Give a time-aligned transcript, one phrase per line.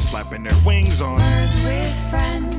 [0.00, 1.18] flapping their wings on.
[1.18, 2.56] Birds with friends.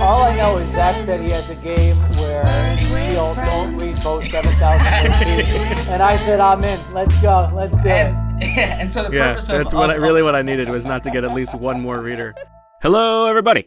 [0.00, 4.28] All I know is Zach said he has a game where he'll don't read both
[4.28, 4.86] 7,000
[5.90, 6.78] and I said I'm in.
[6.92, 7.50] Let's go.
[7.54, 7.88] Let's do it.
[7.88, 10.68] and, and so the Yeah, purpose of that's what I, of- really what I needed
[10.68, 12.34] was not to get at least one more reader.
[12.82, 13.66] Hello, everybody,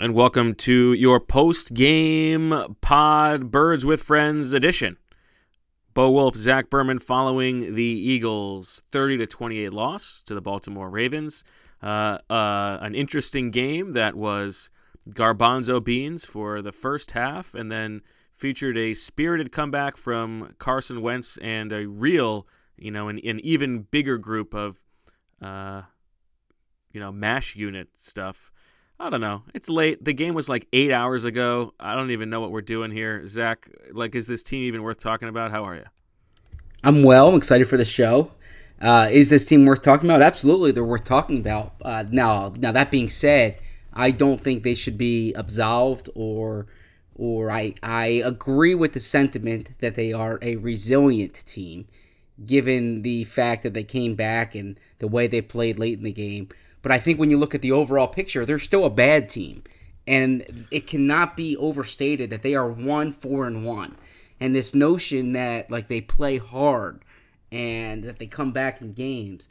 [0.00, 4.96] and welcome to your post-game pod Birds with Friends edition.
[5.94, 11.44] Bo Wulf, Zach Berman, following the Eagles' 30 to 28 loss to the Baltimore Ravens.
[11.82, 14.70] Uh, uh, an interesting game that was
[15.10, 21.36] garbanzo beans for the first half, and then featured a spirited comeback from Carson Wentz
[21.38, 24.84] and a real, you know, an, an even bigger group of,
[25.42, 25.82] uh,
[26.92, 28.52] you know, mash unit stuff.
[29.00, 29.42] I don't know.
[29.54, 30.04] It's late.
[30.04, 31.72] The game was like eight hours ago.
[31.78, 33.26] I don't even know what we're doing here.
[33.28, 35.52] Zach, like, is this team even worth talking about?
[35.52, 35.84] How are you?
[36.82, 37.28] I'm well.
[37.28, 38.32] I'm excited for the show.
[38.80, 40.22] Uh, is this team worth talking about?
[40.22, 41.74] Absolutely, they're worth talking about.
[41.82, 43.58] Uh, now, now that being said,
[43.92, 46.66] I don't think they should be absolved or,
[47.14, 51.88] or I I agree with the sentiment that they are a resilient team,
[52.46, 56.12] given the fact that they came back and the way they played late in the
[56.12, 56.48] game.
[56.82, 59.64] But I think when you look at the overall picture, they're still a bad team,
[60.06, 63.96] and it cannot be overstated that they are one four and one
[64.40, 67.04] and this notion that like they play hard
[67.50, 69.48] and that they come back in games.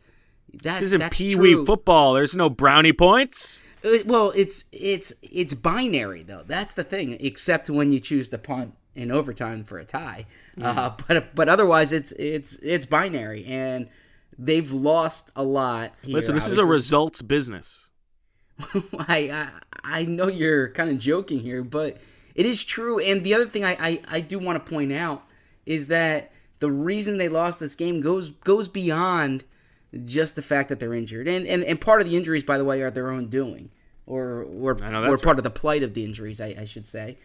[0.64, 2.14] That, This isn't Pee Wee football.
[2.14, 3.64] There's no brownie points.
[3.84, 6.44] Uh, Well, it's it's it's binary though.
[6.46, 7.18] That's the thing.
[7.20, 10.26] Except when you choose to punt in overtime for a tie.
[10.60, 13.90] Uh, but but otherwise, it's it's it's binary, and
[14.38, 15.94] they've lost a lot.
[16.04, 17.90] Here, Listen, this is a results business.
[19.00, 19.50] I, I
[19.84, 21.98] I know you're kind of joking here, but
[22.36, 23.00] it is true.
[23.00, 25.24] And the other thing I, I, I do want to point out
[25.66, 29.44] is that the reason they lost this game goes goes beyond
[30.06, 31.28] just the fact that they're injured.
[31.28, 33.72] And and, and part of the injuries, by the way, are their own doing.
[34.06, 35.38] Or or, or part right.
[35.38, 37.18] of the plight of the injuries, I, I should say.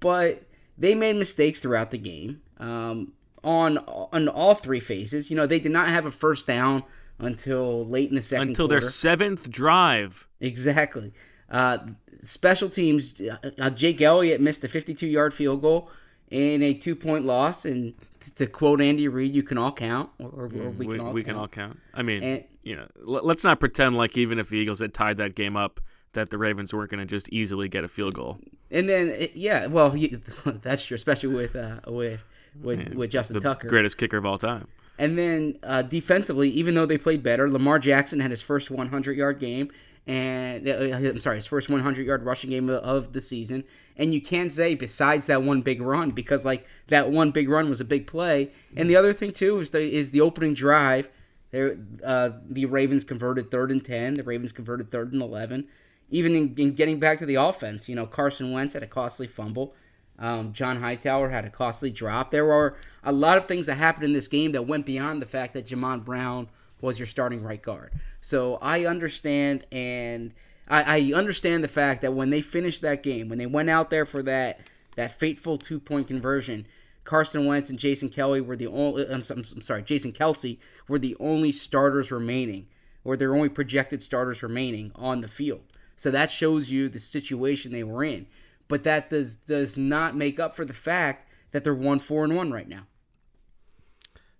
[0.00, 0.42] But
[0.78, 2.40] they made mistakes throughout the game.
[2.58, 3.12] Um,
[3.44, 5.30] on on all three phases.
[5.30, 6.82] You know, they did not have a first down
[7.18, 8.80] until late in the second Until quarter.
[8.80, 10.26] their seventh drive.
[10.40, 11.12] Exactly.
[11.50, 11.78] Uh,
[12.20, 13.20] special teams.
[13.20, 15.90] Uh, uh, Jake Elliott missed a 52-yard field goal
[16.30, 20.28] in a two-point loss, and t- to quote Andy Reid, "You can all count," or,
[20.28, 21.26] or, or we, can all we count.
[21.26, 21.78] can all count.
[21.92, 24.94] I mean, And- you know, l- let's not pretend like even if the Eagles had
[24.94, 25.80] tied that game up,
[26.12, 28.38] that the Ravens weren't going to just easily get a field goal.
[28.70, 29.90] And then, yeah, well,
[30.62, 32.24] that's true, especially with uh, with
[32.60, 33.68] with, with Justin the Tucker.
[33.68, 34.66] greatest kicker of all time.
[34.98, 39.16] And then uh, defensively, even though they played better, Lamar Jackson had his first 100
[39.16, 39.70] yard game,
[40.06, 43.64] and uh, I'm sorry, his first 100 yard rushing game of- the season.
[43.96, 47.68] And you can't say besides that one big run because like that one big run
[47.68, 48.50] was a big play.
[48.76, 51.10] And the other thing too is the is the opening drive.
[51.50, 54.14] There, uh, the Ravens converted third and ten.
[54.14, 55.66] The Ravens converted third and eleven.
[56.10, 59.26] Even in, in getting back to the offense, you know, Carson Wentz had a costly
[59.26, 59.74] fumble.
[60.20, 62.30] Um, John Hightower had a costly drop.
[62.30, 65.26] There were a lot of things that happened in this game that went beyond the
[65.26, 66.48] fact that Jamon Brown
[66.80, 67.92] was your starting right guard.
[68.20, 70.34] So I understand and
[70.68, 73.90] I, I understand the fact that when they finished that game, when they went out
[73.90, 74.60] there for that
[74.96, 76.66] that fateful two point conversion,
[77.04, 79.06] Carson Wentz and Jason Kelly were the only.
[79.06, 82.68] I'm, I'm, I'm sorry, Jason Kelce were the only starters remaining,
[83.04, 85.62] or their only projected starters remaining on the field.
[85.96, 88.26] So that shows you the situation they were in.
[88.70, 92.34] But that does does not make up for the fact that they're one four and
[92.34, 92.86] one right now.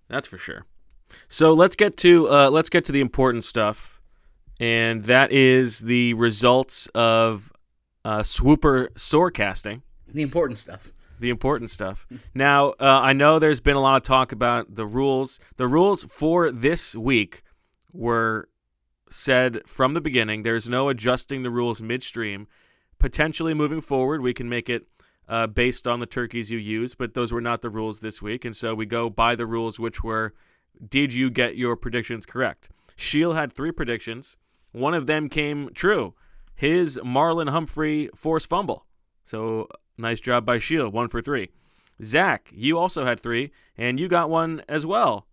[0.09, 0.65] That's for sure.
[1.29, 4.01] So let's get to uh, let's get to the important stuff,
[4.59, 7.53] and that is the results of
[8.05, 9.83] uh, Swooper Sorecasting.
[10.07, 10.93] The important stuff.
[11.21, 12.07] the important stuff.
[12.35, 15.39] Now, uh, I know there's been a lot of talk about the rules.
[15.57, 17.43] The rules for this week
[17.93, 18.49] were
[19.11, 20.45] said from the beginning.
[20.45, 22.47] There's no adjusting the rules midstream.
[23.01, 24.87] Potentially moving forward, we can make it
[25.29, 28.45] uh, based on the turkeys you use, but those were not the rules this week.
[28.45, 30.35] And so we go by the rules, which were
[30.87, 32.69] did you get your predictions correct?
[32.97, 34.37] Sheil had three predictions.
[34.73, 36.15] One of them came true.
[36.55, 38.87] His Marlon Humphrey forced fumble.
[39.25, 41.51] So nice job by Sheil, one for three.
[42.03, 45.27] Zach, you also had three, and you got one as well.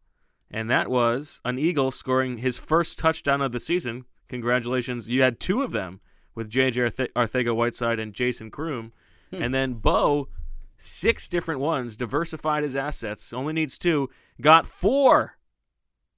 [0.50, 4.06] And that was an Eagle scoring his first touchdown of the season.
[4.30, 5.10] Congratulations.
[5.10, 6.00] You had two of them
[6.38, 8.94] with JJ Arth- Arcega-Whiteside and Jason Croom.
[9.32, 10.30] And then Bo,
[10.78, 15.34] six different ones, diversified his assets, only needs two, got four.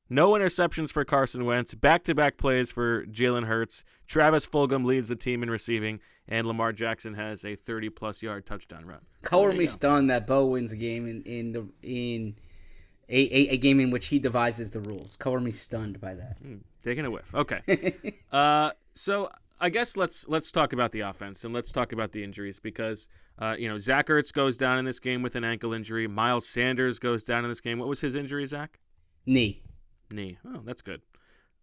[0.10, 1.74] No interceptions for Carson Wentz.
[1.74, 3.84] Back to back plays for Jalen Hurts.
[4.08, 8.46] Travis Fulgham leads the team in receiving, and Lamar Jackson has a 30 plus yard
[8.46, 9.00] touchdown run.
[9.22, 12.36] Color me stunned that Bo wins a game in in the in
[13.08, 15.16] a, a, a game in which he devises the rules.
[15.16, 16.38] Color me stunned by that.
[16.84, 17.34] Taking a whiff.
[17.34, 17.94] Okay.
[18.32, 19.30] uh, so
[19.62, 23.10] I guess let's let's talk about the offense and let's talk about the injuries because
[23.40, 26.08] uh, you know Zach Ertz goes down in this game with an ankle injury.
[26.08, 27.78] Miles Sanders goes down in this game.
[27.80, 28.80] What was his injury, Zach?
[29.26, 29.62] Knee.
[30.12, 30.38] Knee.
[30.48, 31.02] Oh, that's good.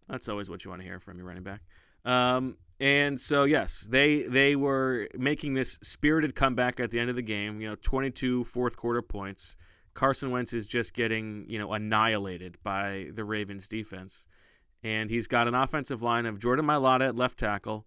[0.07, 1.61] That's always what you want to hear from your running back.
[2.05, 7.15] Um, and so yes, they they were making this spirited comeback at the end of
[7.15, 7.59] the game.
[7.59, 9.57] You know, 22 fourth quarter points.
[9.95, 14.27] Carson Wentz is just getting you know annihilated by the Ravens defense,
[14.83, 17.85] and he's got an offensive line of Jordan Mailata at left tackle,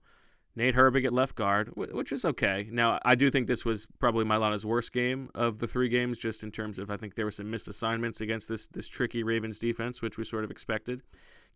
[0.57, 2.69] Nate Herbig at left guard, which is okay.
[2.71, 6.43] Now I do think this was probably Mailata's worst game of the three games, just
[6.43, 9.59] in terms of I think there were some missed assignments against this this tricky Ravens
[9.59, 11.03] defense, which we sort of expected.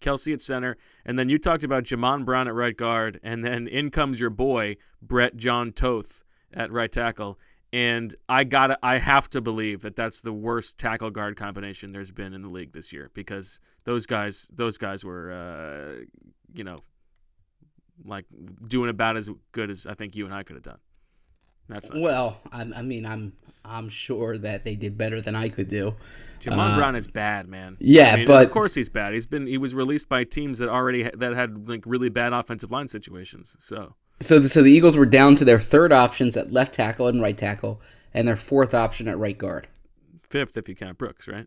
[0.00, 3.68] Kelce at center, and then you talked about Jamon Brown at right guard, and then
[3.68, 7.38] in comes your boy Brett John Toth at right tackle.
[7.74, 12.12] And I got I have to believe that that's the worst tackle guard combination there's
[12.12, 16.04] been in the league this year because those guys those guys were uh,
[16.54, 16.78] you know
[18.04, 18.26] like
[18.68, 20.78] doing about as good as I think you and I could have done.
[21.68, 23.32] That's not Well, I, I mean, I'm
[23.64, 25.96] I'm sure that they did better than I could do.
[26.40, 27.76] Jamon Uh, Brown is bad, man.
[27.80, 29.14] yeah, I mean, but- of course he's bad.
[29.14, 32.32] He's been he was released by teams that already ha- that had like really bad
[32.32, 33.56] offensive line situations.
[33.58, 37.08] So So the, so the Eagles were down to their third options at left tackle
[37.08, 37.80] and right tackle,
[38.12, 39.68] and their fourth option at right guard.
[40.22, 41.46] fifth if you count Brooks, right?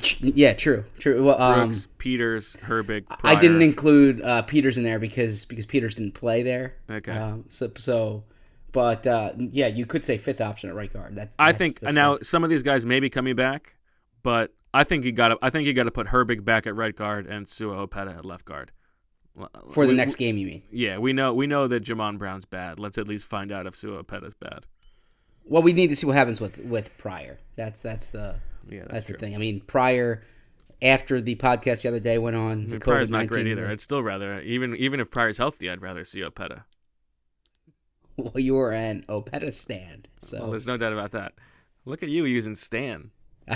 [0.00, 1.22] Ch- Yeah, true, true.
[1.24, 3.04] Well, um, Brooks, Peters, Herbig.
[3.22, 6.76] I didn't include uh, Peters in there because because Peters didn't play there.
[6.90, 7.12] Okay.
[7.12, 8.24] Um, so so,
[8.72, 11.16] but uh, yeah, you could say fifth option at right guard.
[11.16, 13.76] That, I think that's now some of these guys may be coming back,
[14.22, 16.74] but I think you got to I think you got to put Herbig back at
[16.74, 18.72] right guard and Sua Opeta at left guard.
[19.72, 20.62] For the We- next game, you mean?
[20.70, 22.78] Yeah, we know we know that Jamon Brown's bad.
[22.78, 24.66] Let's at least find out if Sua Opeta's bad.
[25.44, 27.38] Well, we need to see what happens with with Pryor.
[27.56, 28.36] That's that's the
[28.68, 29.34] Yeah, that's, that's, the thing.
[29.34, 30.22] I mean, Pryor
[30.82, 32.66] after the podcast the other day went on.
[32.66, 33.66] I The Pryor's not great either.
[33.66, 36.62] I'd still rather even even if Pryor's healthy, I'd rather see Opeta.
[38.16, 41.32] Well, you were an Opeta stand, so Well, there's no doubt about that.
[41.84, 43.10] Look at you using Stan.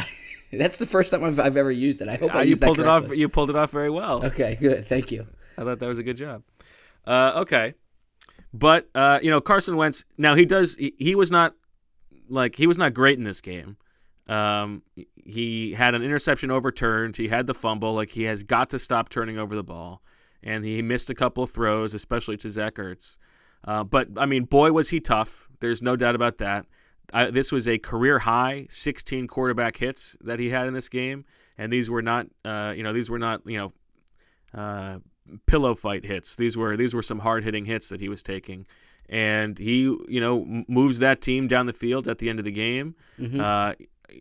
[0.53, 2.09] that's the first time I've, I've ever used it.
[2.09, 3.15] I hope Ah, I you pulled it off.
[3.15, 4.25] You pulled it off very well.
[4.27, 4.85] Okay, good.
[4.87, 5.27] Thank you.
[5.59, 6.43] I thought that was a good job.
[7.07, 7.75] Uh, okay,
[8.53, 10.05] but uh, you know Carson Wentz.
[10.17, 10.77] Now he does.
[10.77, 11.55] He, he was not
[12.29, 13.77] like he was not great in this game.
[14.29, 14.83] Um,
[15.17, 17.17] he had an interception overturned.
[17.17, 17.95] He had the fumble.
[17.95, 20.03] Like he has got to stop turning over the ball,
[20.43, 23.19] and he missed a couple of throws, especially to Zach Ertz.
[23.65, 25.49] Uh, but I mean, boy, was he tough.
[25.61, 26.67] There's no doubt about that.
[27.13, 31.25] I, this was a career high 16 quarterback hits that he had in this game,
[31.57, 33.73] and these were not, uh, you know, these were not, you know,
[34.61, 34.99] uh,
[35.47, 36.37] pillow fight hits.
[36.37, 38.67] These were these were some hard hitting hits that he was taking,
[39.09, 42.45] and he you know m- moves that team down the field at the end of
[42.45, 42.95] the game.
[43.41, 43.75] Uh,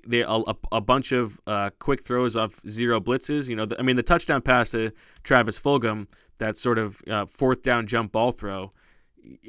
[0.06, 3.48] they a, a, a bunch of uh, quick throws off zero blitzes.
[3.50, 4.92] You know, the, I mean the touchdown pass to
[5.24, 6.08] Travis Fulgham,
[6.40, 8.74] that sort of uh, fourth down jump ball throw.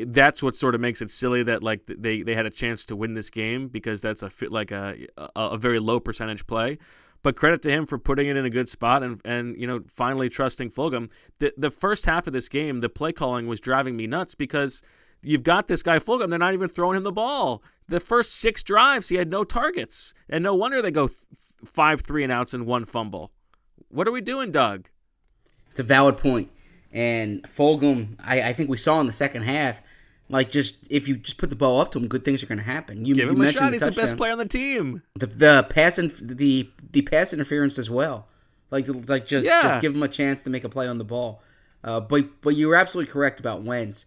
[0.06, 2.96] That's what sort of makes it silly that like they, they had a chance to
[2.96, 6.78] win this game because that's a fit like a, a a very low percentage play.
[7.22, 9.80] But credit to him for putting it in a good spot and and you know
[9.88, 11.10] finally trusting Fulgham.
[11.40, 14.82] The the first half of this game, the play calling was driving me nuts because
[15.22, 16.30] you've got this guy Fulgham.
[16.30, 17.62] They're not even throwing him the ball.
[17.88, 21.18] The first six drives, he had no targets, and no wonder they go th-
[21.64, 23.32] five three and outs and one fumble.
[23.88, 24.88] What are we doing, Doug?
[25.70, 26.50] It's a valid point.
[26.92, 29.82] And Fulgham, I, I think we saw in the second half,
[30.28, 32.58] like just if you just put the ball up to him, good things are going
[32.58, 33.04] to happen.
[33.04, 33.72] You, Give you him a mentioned shot.
[33.72, 35.02] He's the best player on the team.
[35.14, 38.28] The, the pass and the the pass interference as well.
[38.70, 39.62] Like like just Yeah.
[39.62, 41.42] just give him a chance to make a play on the ball.
[41.82, 44.06] Uh, but but you were absolutely correct about Wentz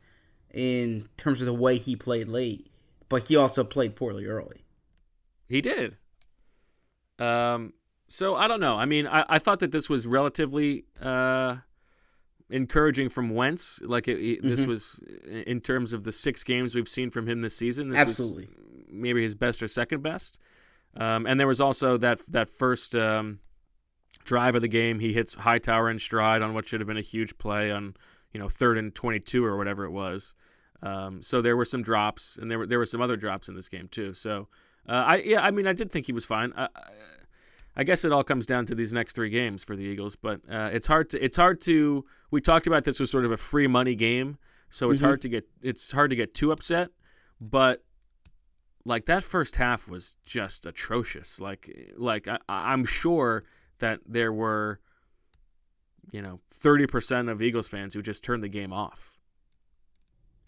[0.54, 2.68] in terms of the way he played late
[3.12, 4.64] but he also played poorly early.
[5.50, 5.98] He did.
[7.20, 7.74] Um,
[8.08, 8.78] so I don't know.
[8.78, 11.58] I mean, I, I thought that this was relatively uh,
[12.52, 13.82] encouraging from Wentz.
[13.84, 14.68] Like it, it- this Mhm.
[14.68, 15.00] was
[15.46, 17.90] in terms of the six games we've seen from him this season.
[17.90, 18.50] This Absolutely.
[18.90, 20.40] maybe his best or second best.
[20.96, 23.40] Um, and there was also that that first um,
[24.26, 25.00] drive of the game.
[25.00, 27.96] He hits Hightower in stride on what should have been a huge play on
[28.34, 30.36] you know third and twenty two or whatever it was.
[30.84, 33.56] Um, so there were some drops, and there were there were some other drops in
[33.56, 34.14] this game too.
[34.14, 34.48] So
[34.90, 36.52] uh, I yeah, I mean I did think he was fine.
[36.58, 36.68] I,
[37.76, 40.42] I, guess it all comes down to these next three games for the Eagles, but
[40.50, 42.06] uh, it's hard to it's hard to.
[42.32, 44.38] We talked about this was sort of a free money game,
[44.70, 45.06] so it's Mhm.
[45.06, 46.90] hard to get it's hard to get too upset.
[47.40, 47.84] But
[48.86, 51.40] like that first half was just atrocious.
[51.40, 53.44] Like like I, I'm sure
[53.80, 54.80] that there were
[56.12, 59.18] you know 30% of Eagles fans who just turned the game off.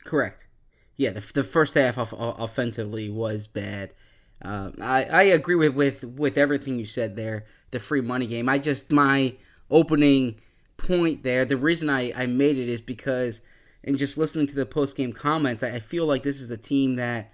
[0.03, 0.47] Correct.
[0.95, 3.93] Yeah, the, the first half of, offensively was bad.
[4.41, 7.45] Um, I, I agree with, with with everything you said there.
[7.71, 8.49] The free money game.
[8.49, 9.35] I just my
[9.71, 10.35] opening
[10.77, 11.45] point there.
[11.45, 13.41] The reason I, I made it is because,
[13.83, 16.57] and just listening to the post game comments, I, I feel like this is a
[16.57, 17.31] team that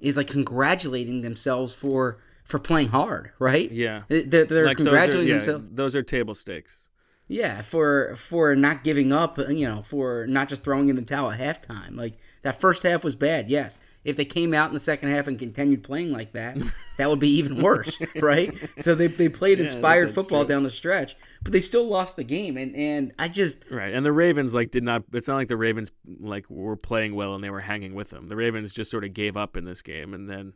[0.00, 3.32] is like congratulating themselves for for playing hard.
[3.38, 3.70] Right?
[3.70, 4.02] Yeah.
[4.08, 5.64] They're, they're Like those are- congratulating yeah, themselves.
[5.72, 6.88] Those are table stakes.
[7.28, 11.30] Yeah, for for not giving up, you know, for not just throwing in the towel
[11.32, 11.96] at halftime.
[11.96, 12.14] Like
[12.46, 13.50] that first half was bad.
[13.50, 16.62] Yes, if they came out in the second half and continued playing like that,
[16.96, 18.54] that would be even worse, right?
[18.78, 20.46] So they they played Yeah, inspired football true.
[20.46, 22.56] down the stretch, but they still lost the game.
[22.56, 25.02] And and I just Right, and the Ravens like did not.
[25.12, 28.28] It's not like the Ravens like were playing well and they were hanging with them.
[28.28, 30.54] The Ravens just sort of gave up in this game, and then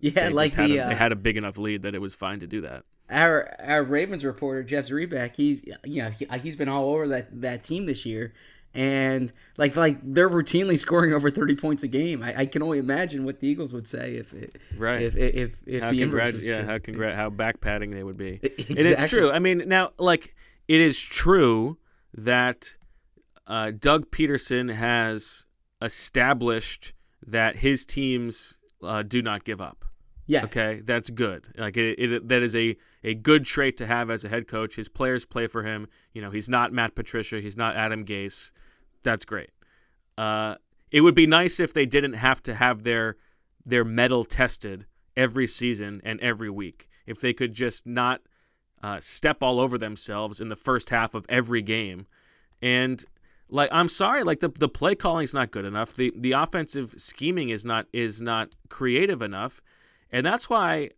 [0.00, 2.14] yeah, like had the a, uh, they had a big enough lead that it was
[2.14, 2.84] fine to do that.
[3.10, 7.40] our our Ravens reporter Jeff Zrebiec, he's you know he, he's been all over that
[7.40, 8.32] that team this year,
[8.74, 12.22] and like like they're routinely scoring over thirty points a game.
[12.22, 15.02] I, I can only imagine what the Eagles would say if it, Right.
[15.02, 16.66] if if if, if how the congrat- yeah, true.
[16.66, 18.38] how congrat- how back patting they would be.
[18.42, 19.30] And it's true.
[19.30, 20.34] I mean, now like
[20.68, 21.78] it is true
[22.14, 22.76] that
[23.46, 25.46] uh, Doug Pederson has
[25.82, 26.92] established
[27.26, 29.84] that his teams uh, do not give up.
[30.30, 30.44] Yes.
[30.44, 31.48] Okay, that's good.
[31.56, 34.76] Like it, it, that is a a good trait to have as a head coach.
[34.76, 35.88] His players play for him.
[36.12, 37.40] You know, he's not Matt Patricia.
[37.40, 38.52] He's not Adam Gase.
[39.02, 39.50] That's great.
[40.16, 40.54] Uh,
[40.92, 43.16] it would be nice if they didn't have to have their
[43.66, 46.88] their metal tested every season and every week.
[47.06, 48.20] If they could just not
[48.84, 52.06] uh, step all over themselves in the first half of every game,
[52.62, 53.04] and
[53.48, 55.96] like I'm sorry, like the the play calling is not good enough.
[55.96, 59.60] The the offensive scheming is not is not creative enough,
[60.12, 60.90] and that's why,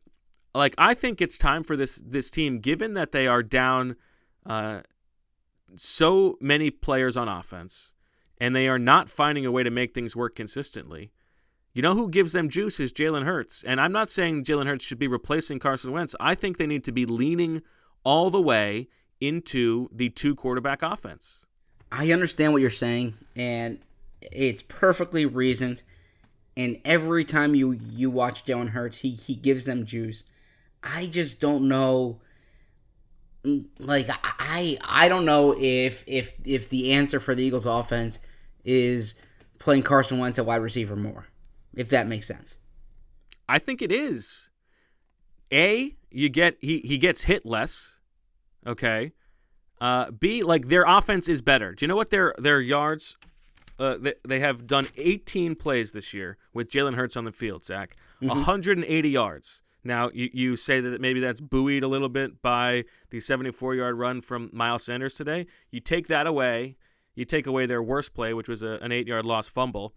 [0.54, 3.97] like I think it's time for this this team, given that they are down
[4.47, 4.81] uh,
[5.76, 7.92] so many players on offense,
[8.38, 11.12] and they are not finding a way to make things work consistently.
[11.75, 13.62] You know who gives them juice is Jalen Hurts.
[13.62, 16.14] And I'm not saying Jalen Hurts should be replacing Carson Wentz.
[16.21, 17.62] I think they need to be leaning
[18.04, 18.88] all the way
[19.21, 21.47] into the two quarterback offense.
[21.90, 23.78] I understand what you're saying, and
[24.21, 25.83] it's perfectly reasoned.
[26.56, 30.25] And every time you you watch Jalen Hurts, he he gives them juice.
[30.82, 32.21] I just don't know.
[33.44, 38.18] mm, Like I I don't know if if if the answer for the Eagles offense
[38.64, 39.14] is
[39.59, 41.26] playing Carson Wentz at wide receiver more,
[41.75, 42.59] if that makes sense.
[43.49, 44.50] I think it is.
[45.52, 47.99] A, you get he he gets hit less.
[48.66, 49.12] Okay.
[49.80, 51.75] Uh, B, like their offense is better.
[51.75, 53.16] Do you know what their their yards?
[53.83, 57.65] Uh, they, they have done 18 plays this year with Jalen Hurts on the field.
[57.65, 59.62] Zach, 180 yards.
[59.83, 63.99] Now you, you say that maybe that's buoyed a little bit by the 74 yard
[63.99, 65.47] run from Miles Sanders today.
[65.73, 66.77] You take that away.
[67.17, 69.95] You take away their worst play, which was a, an eight yard lost fumble.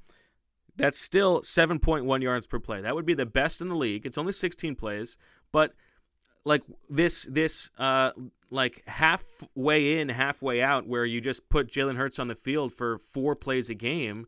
[0.76, 2.82] That's still 7.1 yards per play.
[2.82, 4.08] That would be the best in the league.
[4.08, 5.20] It's only 16 plays,
[5.52, 5.74] but
[6.44, 8.12] like this this uh
[8.52, 12.98] like halfway in, halfway out, where you just put Jalen Hurts on the field for
[12.98, 14.28] four plays a game,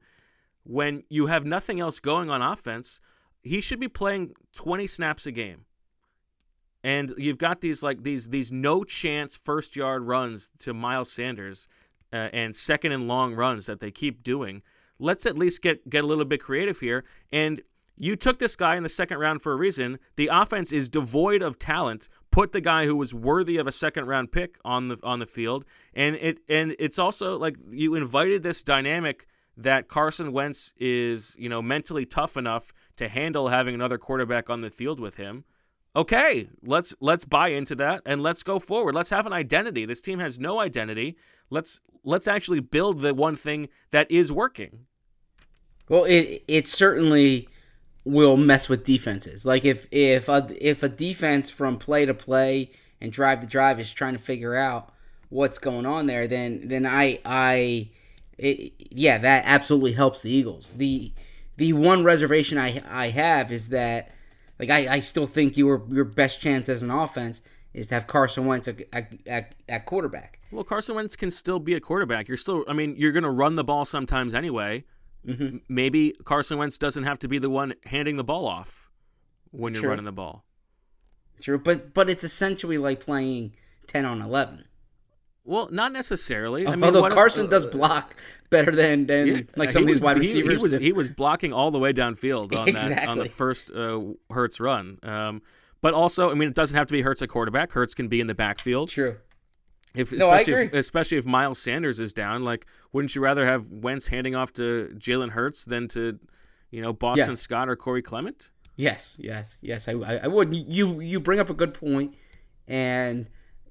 [0.64, 3.00] when you have nothing else going on offense,
[3.42, 5.66] he should be playing 20 snaps a game.
[6.84, 11.68] And you've got these like these these no chance first yard runs to Miles Sanders
[12.14, 14.62] uh, and second and long runs that they keep doing.
[15.00, 17.04] Let's at least get get a little bit creative here.
[17.32, 17.62] And
[17.98, 20.00] you took this guy in the second round for a reason.
[20.16, 22.08] The offense is devoid of talent.
[22.32, 25.26] Put the guy who was worthy of a second round pick on the on the
[25.26, 29.26] field, and it and it's also like you invited this dynamic
[29.58, 34.62] that Carson Wentz is you know mentally tough enough to handle having another quarterback on
[34.62, 35.44] the field with him.
[35.96, 38.94] Okay, let's let's buy into that and let's go forward.
[38.94, 39.86] Let's have an identity.
[39.86, 41.18] This team has no identity.
[41.50, 44.86] Let's let's actually build the one thing that is working.
[45.90, 47.50] Well, it it certainly
[48.08, 49.46] will mess with defenses.
[49.46, 52.72] Like if if a if a defense from play to play
[53.02, 54.94] and drive to drive is trying to figure out
[55.30, 57.90] what's going on there, then then I I
[58.38, 60.74] it, yeah, that absolutely helps the Eagles.
[60.74, 61.12] The
[61.58, 64.12] the one reservation I I have is that
[64.60, 67.42] like I, I still think your your best chance as an offense
[67.74, 68.82] is to have Carson Wentz at,
[69.28, 70.40] at, at quarterback.
[70.52, 72.28] Well, Carson Wentz can still be a quarterback.
[72.28, 74.84] You're still, I mean, you're going to run the ball sometimes anyway.
[75.28, 75.58] Mm-hmm.
[75.68, 78.90] Maybe Carson Wentz doesn't have to be the one handing the ball off
[79.52, 79.90] when you're True.
[79.92, 80.46] running the ball.
[81.42, 83.56] True, but but it's essentially like playing
[83.88, 84.64] ten on eleven.
[85.44, 86.68] Well, not necessarily.
[86.68, 88.16] I mean, Although what if- Carson does block
[88.50, 90.56] better than than Yeah, like some of these wide receivers.
[90.58, 94.02] He, was he was blocking all the way downfield on that on the first uh,
[94.30, 94.98] Hurts run.
[95.04, 95.42] Um,
[95.82, 97.72] but also, I mean, it doesn't have to be Hurts at quarterback.
[97.72, 98.90] Hurts can be in the backfield.
[98.90, 99.18] True.
[99.98, 103.46] If No, I especially if, especially if Miles Sanders is down, like wouldn't you rather
[103.46, 106.20] have Wentz handing off to Jalen Hurts than to,
[106.72, 107.42] you know, Boston Yes.
[107.42, 108.52] Scott or Corey Clement?
[108.76, 109.88] Yes, yes, yes.
[109.88, 110.54] I, I, I would.
[110.54, 112.14] You you bring up a good point,
[112.68, 113.28] and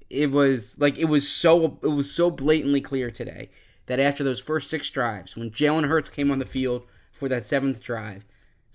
[0.09, 3.49] it was like it was so it was so blatantly clear today
[3.85, 7.45] that after those first six drives, when Jalen Hurts came on the field for that
[7.45, 8.25] seventh drive,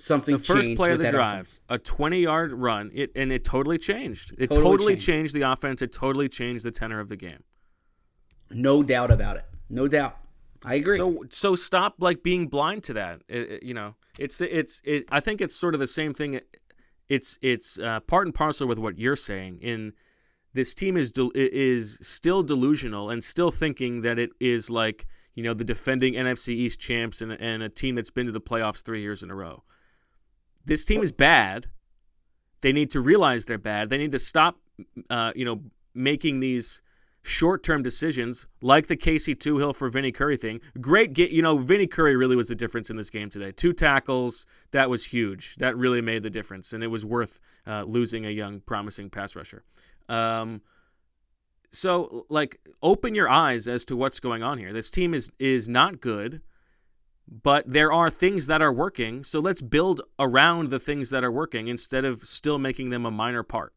[0.03, 1.61] something The first play of the that drive, offense.
[1.69, 4.33] a 20-yard run, it and it totally changed.
[4.39, 5.07] It Totally totally, changed.
[5.07, 5.35] changed.
[5.35, 5.83] the offense.
[5.83, 7.43] It totally changed the tenor of the game.
[8.51, 9.45] No doubt about it.
[9.71, 10.17] No doubt.
[10.65, 10.97] I agree.
[10.97, 13.23] So so stop like being blind to that.
[13.29, 15.07] It- it- you know, it's it's it.
[15.11, 16.41] I think it's sort of the same thing.
[17.09, 19.59] It's it's uh, part and parcel with what you're saying.
[19.61, 19.93] In
[20.55, 25.55] this team is is still delusional and still thinking that it is like you know
[25.55, 29.01] the defending NFC East champs and and a team that's been to the playoffs three
[29.03, 29.65] years in a row.
[30.65, 31.67] This team is bad.
[32.61, 33.91] They need to realize they're bad.
[33.91, 34.57] They need to stop,
[35.11, 35.63] uh, you know,
[35.95, 36.83] making these
[37.23, 40.61] short-term decisions like the Casey Toohill for Vinny Curry thing.
[40.81, 43.53] Great, get you know, Vinny Curry really was the difference in this game today.
[43.53, 45.57] Two tackles, that was huge.
[45.57, 49.37] That really made the difference, and it was worth uh, losing a young, promising pass
[49.37, 49.63] rusher.
[50.09, 50.63] Um,
[51.71, 54.73] so, like, open your eyes as to what's going on here.
[54.73, 56.43] This team is is not good
[57.43, 59.25] but there are things that are working.
[59.25, 63.11] So let's build around the things that are working instead of still making them a
[63.11, 63.73] minor part.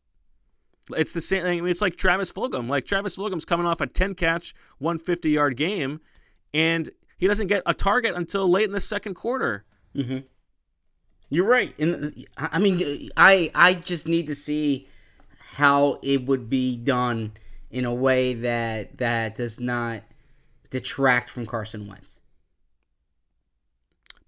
[0.92, 1.44] It's the same.
[1.44, 1.60] thing.
[1.60, 2.68] I mean, it's like Travis Fulgham.
[2.68, 6.02] Like Travis Fulgham's coming off a 10 catch, 150 yard game,
[6.54, 9.64] and he doesn't get a target until late in the second quarter.
[9.96, 10.20] Mm-hmm.
[11.30, 11.74] You're right.
[11.80, 14.88] And I I mean, I I just need to see
[15.38, 17.32] how it would be done
[17.72, 20.04] in a way that that does not
[20.70, 22.20] detract from Carson Wentz.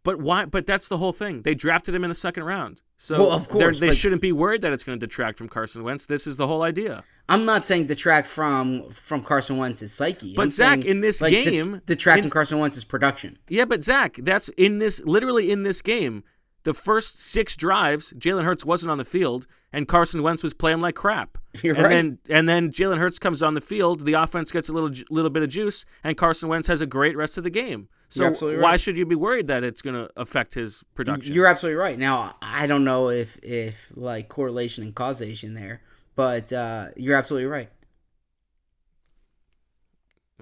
[0.07, 0.45] But why?
[0.45, 1.41] But that's the whole thing.
[1.41, 4.61] They drafted him in the second round, so Well, of course, they shouldn't be worried
[4.61, 6.05] that it's going to detract from Carson Wentz.
[6.05, 7.03] This is the whole idea.
[7.27, 10.33] I'm not saying detract from from Carson Wentz's psyche.
[10.33, 13.37] But I'm Zach, saying, in this like, game- detract in- from Carson Wentz's production.
[13.49, 16.23] Yeah, but Zach, that's in this literally in this game.
[16.67, 20.81] The first six drives, Jalen Hurts wasn't on the field, and Carson Wentz was playing
[20.81, 21.37] like crap.
[21.63, 21.89] You're and right.
[21.89, 25.29] Then, and then Jalen Hurts comes on the field, the offense gets a little little
[25.29, 27.87] bit of juice, and Carson Wentz has a great rest of the game.
[28.09, 31.33] So absolutely why should you be worried that it's going to affect his production?
[31.33, 31.97] You're absolutely right.
[31.97, 35.79] Now I don't know if if like correlation and causation there,
[36.17, 37.69] but uh, you're absolutely right.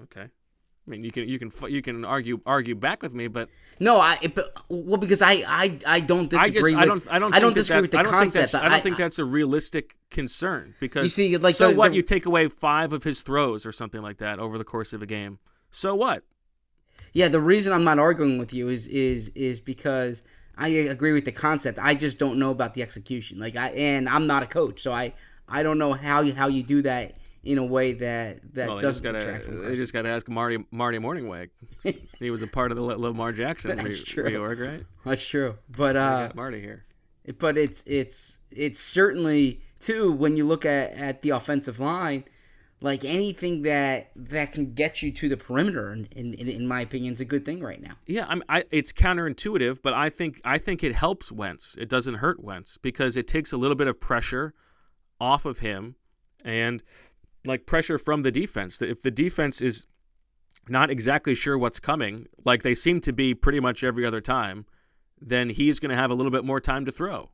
[0.02, 0.26] okay.
[0.86, 3.48] I mean, you can you can you can argue argue back with me, but
[3.80, 6.70] No, I but, well because I I I don't I disagree.
[6.72, 8.52] just with, I don't I don't I don't disagree that- with the I concept.
[8.52, 11.90] Think I don't think that's a realistic concern because You see, like, so the- what
[11.90, 14.92] the- you take away five of his throws or something like that over the course
[14.92, 15.38] of a game.
[15.70, 16.22] So what?
[17.12, 20.22] Yeah, the reason I'm not arguing with you is is is because
[20.56, 21.78] I agree with the concept.
[21.82, 23.40] I just don't know about the execution.
[23.40, 25.14] Like I and I'm not a coach, so I
[25.48, 28.80] I don't know how you how you do that in a way that that Well,
[28.80, 31.50] doesn't gotta detract from they just gotta ask Marty Marty Mornhinweg.
[32.18, 34.24] he was a part of the Lamar Jackson That's re- true.
[34.24, 34.84] reorg, right?
[35.04, 36.84] That's true, but uh, got Marty here.
[37.38, 42.24] but it's it's it's certainly too when you look at at the offensive line
[42.82, 47.12] like anything that that can get you to the perimeter in in, in my opinion
[47.14, 50.58] is a good thing right now Yeah, I'm, I, it's counterintuitive, but I think I
[50.58, 51.76] think it helps Wentz.
[51.78, 54.52] It doesn't hurt Wentz because it takes a little bit of pressure
[55.20, 55.94] off of him
[56.44, 56.82] and
[57.46, 58.80] like pressure from the defense.
[58.82, 59.86] If the defense is
[60.68, 64.66] not exactly sure what's coming, like they seem to be pretty much every other time,
[65.20, 67.30] then he's going to have a little bit more time to throw.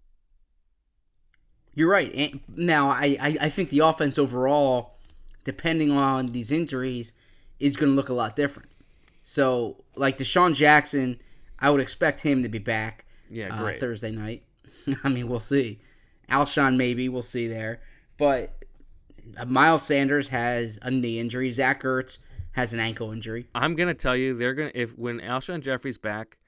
[1.74, 2.12] you're right.
[2.14, 4.98] And now I, I i think the offense overall
[5.44, 7.12] depending on these injuries
[7.58, 8.68] is going to look a lot different.
[9.24, 11.20] So like desean jackson
[11.58, 14.42] i would expect him to be back Yeah, uh, thursday night.
[15.04, 15.80] I mean we'll see.
[16.30, 17.80] Alshon maybe we'll see there.
[18.18, 18.61] But
[19.46, 22.18] miles sanders has a knee injury zach ertz
[22.52, 26.38] has an ankle injury I'm gonna tell you, they're gonna if when Alshon Jeffery's back,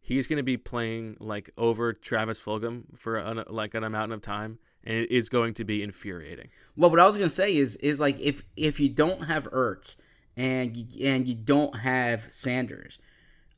[0.00, 4.20] he's going to be playing like over Travis Fulgham for an, like an amount of
[4.20, 6.48] time, and it is going to be infuriating.
[6.76, 9.96] Well, what I was gonna say is is like if if you don't have Ertz
[10.36, 12.98] and you, and you don't have Sanders,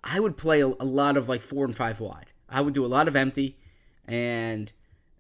[0.02, 2.32] I would play a, a lot of like four and five wide.
[2.48, 3.56] I would do a lot of empty,
[4.06, 4.72] and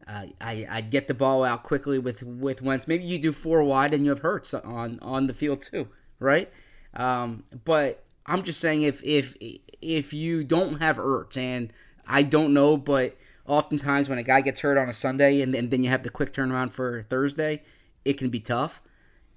[0.06, 2.88] I I get the ball out quickly with with Wentz.
[2.88, 5.88] Maybe you do four wide and you have Hurts on on the field too,
[6.18, 6.50] right?
[6.94, 9.34] Um, but I'm just saying if if
[9.80, 11.72] if you don't have Ertz and
[12.06, 15.70] I don't know, but oftentimes when a guy gets hurt on a Sunday and, and
[15.70, 17.62] then you have the quick turnaround for Thursday,
[18.04, 18.80] it can be tough.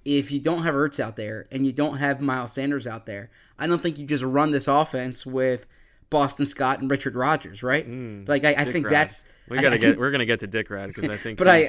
[0.04, 3.30] If you don't have Ertz out there and you don't have Miles Sanders out there,
[3.58, 5.66] I don't think you just run this offense with
[6.10, 7.88] Boston Scott and Richard Rodgers, right?
[7.88, 8.28] Mm.
[8.28, 8.94] like I, I think Rod.
[8.94, 11.48] that's we gotta I get we're gonna get to Dick Rod because I think but
[11.48, 11.68] I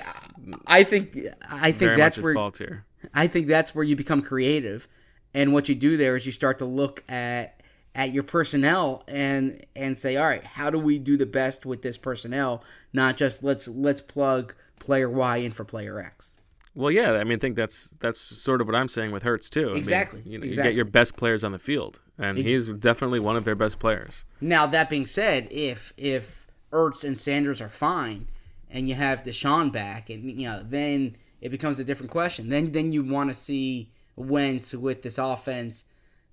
[0.66, 1.18] I think
[1.50, 2.86] I think that's where fault here.
[3.14, 4.88] I think that's where you become creative,
[5.34, 7.62] and what you do there is you start to look at
[7.96, 11.82] at your personnel and and say, all right, how do we do the best with
[11.82, 12.64] this personnel?
[12.94, 16.32] Not just let's let's plug player Y in for player X.
[16.78, 19.50] Well, yeah, I mean, I think that's that's sort of what I'm saying with Hurts
[19.50, 19.64] too.
[19.64, 22.48] I mean, Exactly, you know, you get your best players on the field, and Ex-
[22.48, 24.26] he's definitely one of their best players.
[24.42, 28.28] Now that being said, if if Ertz and Sanders are fine,
[28.70, 32.50] and you have DeSean back, and you know, then it becomes a different question.
[32.50, 35.86] Then then you want to see Wentz with this offense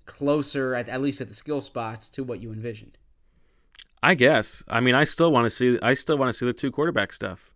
[0.05, 2.99] closer, at, at least at the skill spots, to what you envisioned.
[4.03, 4.63] I guess.
[4.67, 5.79] I mean, I still want to see.
[5.81, 7.54] I still want to see the two quarterback stuff.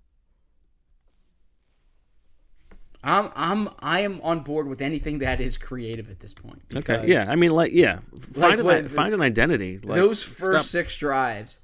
[3.03, 6.61] I'm I'm I am on board with anything that is creative at this point.
[6.75, 7.05] Okay.
[7.07, 7.25] Yeah.
[7.29, 7.99] I mean, like, yeah.
[8.33, 9.79] Find what- an, find an identity.
[9.79, 11.61] Like, those first stop- six drives,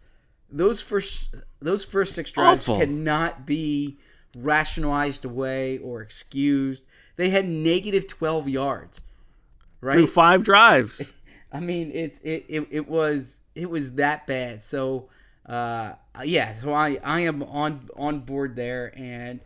[0.50, 2.80] those first those first six drives Awful.
[2.80, 3.98] cannot be
[4.38, 6.86] rationalized away or excused.
[7.18, 9.02] They had negative twelve yards,
[9.82, 9.94] right?
[9.94, 11.14] through five drives.
[11.52, 14.62] I mean, it's it, it it was it was that bad.
[14.62, 15.10] So,
[15.46, 15.94] uh,
[16.24, 16.54] yeah.
[16.54, 19.40] So I I am on on board there, and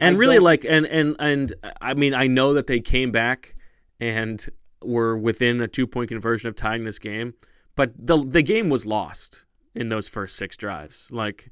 [0.00, 3.10] and I really don't- like and and and I mean I know that they came
[3.12, 3.54] back
[4.00, 4.44] and
[4.82, 7.34] were within a two point conversion of tying this game,
[7.76, 11.10] but the the game was lost in those first six drives.
[11.12, 11.50] Like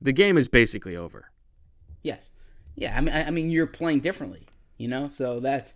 [0.00, 1.30] the game is basically over.
[2.02, 2.30] Yes.
[2.76, 5.06] Yeah, I mean, I I mean, you're playing differently, you know.
[5.08, 5.74] So that's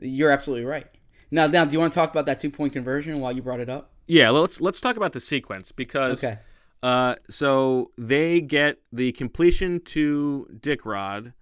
[0.00, 0.86] you're absolutely right.
[1.30, 3.60] Now, now, do you want to talk about that two point conversion while you brought
[3.60, 3.90] it up?
[4.06, 6.38] Yeah, let's let's talk about the sequence because Okay.
[6.84, 11.34] uh so they get the completion to Dick Rod,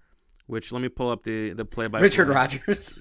[0.47, 2.99] which let me pull up the the play by Richard Rodgers.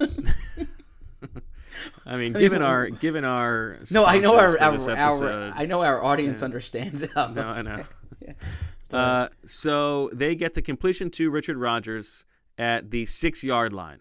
[2.04, 5.82] I mean, given our given our no, I know our our, this our I know
[5.82, 7.04] our audience understands.
[7.14, 7.84] How, No, I know.
[8.92, 12.24] Uh, so they get the completion to Richard Rodgers
[12.56, 14.00] at the six yard line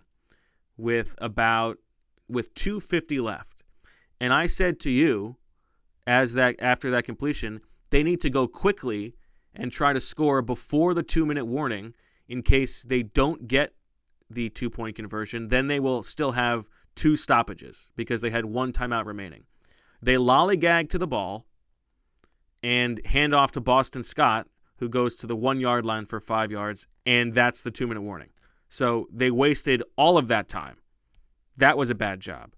[0.77, 1.77] with about
[2.27, 3.63] with 250 left.
[4.19, 5.36] And I said to you,
[6.08, 9.15] as that after that completion, they need to go quickly
[9.53, 11.93] and try to score before the two minute warning
[12.27, 13.73] in case they don't get
[14.29, 15.47] the two point conversion.
[15.47, 19.43] Then they will still have two stoppages because they had one timeout remaining.
[20.01, 21.45] They lollygag to the ball
[22.63, 26.51] and hand off to Boston Scott, who goes to the one yard line for five
[26.51, 28.29] yards, and that's the two minute warning.
[28.69, 30.75] So they wasted all of that time.
[31.57, 32.53] That was a bad job.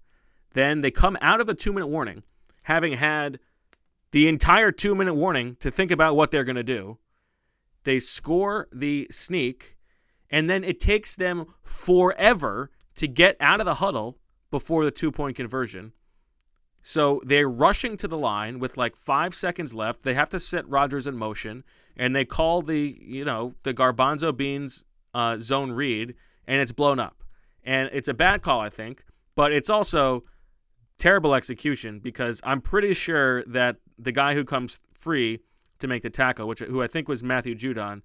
[0.54, 2.22] Then they come out of the two minute warning,
[2.62, 3.38] having had
[4.12, 6.98] the entire two minute warning to think about what they're going to do.
[7.88, 9.78] They score the sneak,
[10.28, 14.18] and then it takes them forever to get out of the huddle
[14.50, 15.92] before the two point conversion.
[16.82, 20.02] So they're rushing to the line with like five seconds left.
[20.02, 21.64] They have to set Rodgers in motion,
[21.96, 26.14] and they call the you know the Garbanzo Beans uh, zone read,
[26.46, 27.24] and it's blown up.
[27.64, 29.02] And it's a bad call, I think,
[29.34, 30.24] but it's also
[30.98, 35.40] terrible execution because I'm pretty sure that the guy who comes free
[35.78, 38.02] to make the tackle, which who I think was Matthew Judon,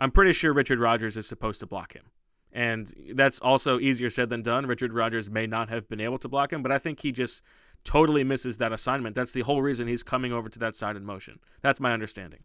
[0.00, 2.04] I'm pretty sure Richard Rodgers is supposed to block him.
[2.52, 4.66] And that's also easier said than done.
[4.66, 7.42] Richard Rodgers may not have been able to block him, but I think he just
[7.82, 9.14] totally misses that assignment.
[9.16, 11.40] That's the whole reason he's coming over to that side in motion.
[11.62, 12.40] That's my understanding.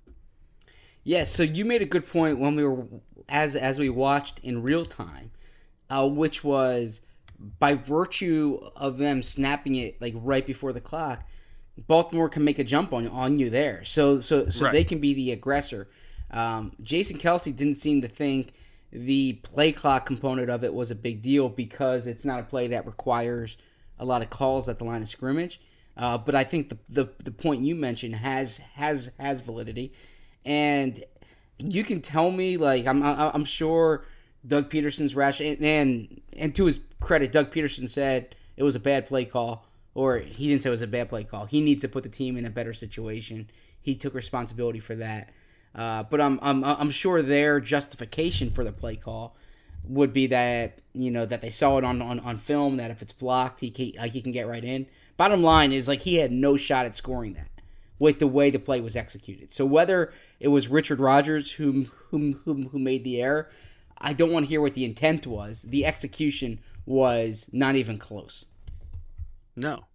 [1.03, 2.85] Yeah, so you made a good point when we were
[3.29, 5.31] as as we watched in real time,
[5.89, 7.01] uh, which was
[7.59, 11.25] by virtue of them snapping it like right before the clock,
[11.87, 13.83] Baltimore can make a jump on on you there.
[13.85, 14.73] So so so Right.
[14.73, 15.87] they can be the aggressor.
[16.31, 18.53] Um, Jason Kelce didn't seem to think
[18.91, 22.67] the play clock component of it was a big deal because it's not a play
[22.67, 23.57] that requires
[23.99, 25.59] a lot of calls at the line of scrimmage.
[25.97, 29.93] Uh, but I think the, the the point you mentioned has has has validity,
[30.45, 31.03] and
[31.57, 34.05] you can tell me like I'm I'm, sure
[34.47, 38.79] Doug Pederson's rash and, and and to his credit, Doug Pederson said it was a
[38.79, 39.65] bad play call,
[39.99, 41.45] or he didn't say it was a bad play call.
[41.45, 43.49] He needs to put the team in a better situation.
[43.81, 45.29] he took responsibility for that.
[45.75, 49.35] Uh, but I'm, I'm I'm sure their justification for the play call
[49.83, 53.01] would be that you know that they saw it on, on, on film that if
[53.01, 54.87] it's blocked he can, like he can get right in.
[55.17, 57.49] Bottom line is like he had no shot at scoring that
[57.99, 59.51] with the way the play was executed.
[59.51, 63.49] So whether it was Richard Rodgers whom whom whom who made the error,
[63.97, 65.63] I don't want to hear what the intent was.
[65.63, 68.45] The execution was not even close.
[69.57, 69.88] No.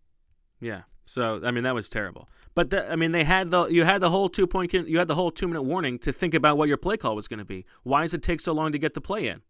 [0.64, 0.82] Yeah.
[1.06, 2.28] So I mean that was terrible.
[2.54, 5.08] But the, I mean they had the you had the whole two point you had
[5.08, 7.44] the whole two minute warning to think about what your play call was going to
[7.44, 7.66] be.
[7.82, 9.42] Why does it take so long to get the play in?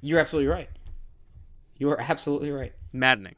[0.00, 0.70] You're absolutely right.
[1.76, 2.72] You are absolutely right.
[2.92, 3.34] Maddening.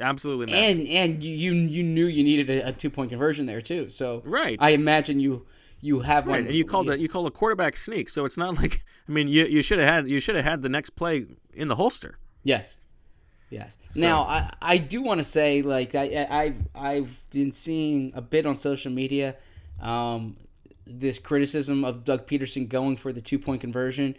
[0.00, 0.88] Absolutely maddening.
[0.88, 3.88] And and you you knew you needed a, a two point conversion there too.
[3.90, 4.58] So Right.
[4.60, 5.46] I imagine you
[5.80, 6.46] you have Right, one.
[6.48, 9.28] and you called it you called a quarterback sneak, so it's not like I mean
[9.28, 12.18] you you should have had you should have had the next play in the holster.
[12.42, 12.78] Yes.
[13.50, 13.76] Yes.
[13.96, 18.22] Now I, I do want to say like I, I I've I've been seeing a
[18.22, 19.34] bit on social media,
[19.82, 20.36] um,
[20.86, 24.14] this criticism of Doug Pederson going for the two point conversion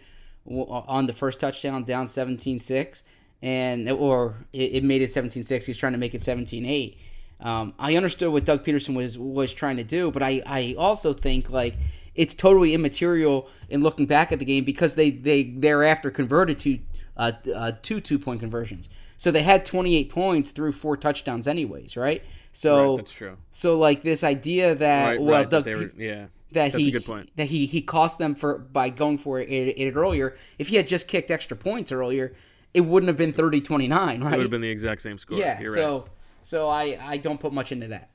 [0.46, 3.02] on the first touchdown down 17-6
[3.42, 6.96] and or it, it made it 17-6 he's trying to make it 17-8
[7.40, 11.12] um, i understood what doug pederson was was trying to do but i i also
[11.12, 11.76] think like
[12.14, 16.78] it's totally immaterial in looking back at the game because they they thereafter converted to
[17.16, 18.88] uh, uh, two two point conversions
[19.22, 23.36] so they had 28 points through four touchdowns anyways right so Right, that's true.
[23.52, 26.26] so like this idea that Right, well right, that Doug were- yeah.
[26.50, 27.30] that That's he a good point.
[27.36, 30.36] that he he cost them for by going for it, it, it earlier.
[30.58, 32.34] If he had just kicked extra points earlier,
[32.74, 34.18] it wouldn't have been 30-29, right?
[34.18, 35.38] It would have been the exact same score.
[35.38, 35.60] yeah.
[35.60, 36.04] You're so
[36.42, 38.10] so I I don't put much into that.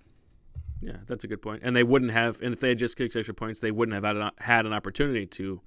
[0.82, 1.62] Yeah, that's a good point.
[1.64, 4.04] And they wouldn't have, and if they had just kicked extra points, they wouldn't have
[4.04, 5.60] had an, had an opportunity to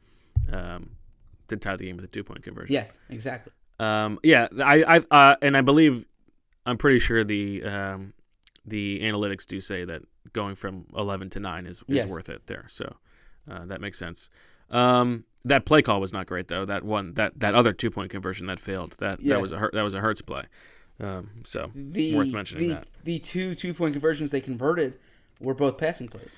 [0.53, 0.90] um,
[1.48, 2.72] to tie the game with a two point conversion.
[2.72, 3.53] Yes, exactly.
[3.81, 6.07] Um, yeah, I, I, uh, and I believe,
[6.66, 8.12] I'm pretty sure the um,
[8.66, 12.11] the analytics do say that going from 11 to nine is, is Yes.
[12.11, 12.66] worth it there.
[12.69, 12.95] So
[13.51, 14.29] uh, that makes sense.
[14.71, 16.66] Um, that play call was not great though.
[16.66, 18.93] That one, that that other two point conversion that failed.
[18.99, 19.35] That Yeah.
[19.35, 20.45] that was a Hurt- that was a Hurts play.
[21.01, 22.87] Um, so The worth mentioning the, that.
[23.05, 24.99] the two two point conversions they converted
[25.40, 26.37] were both passing plays,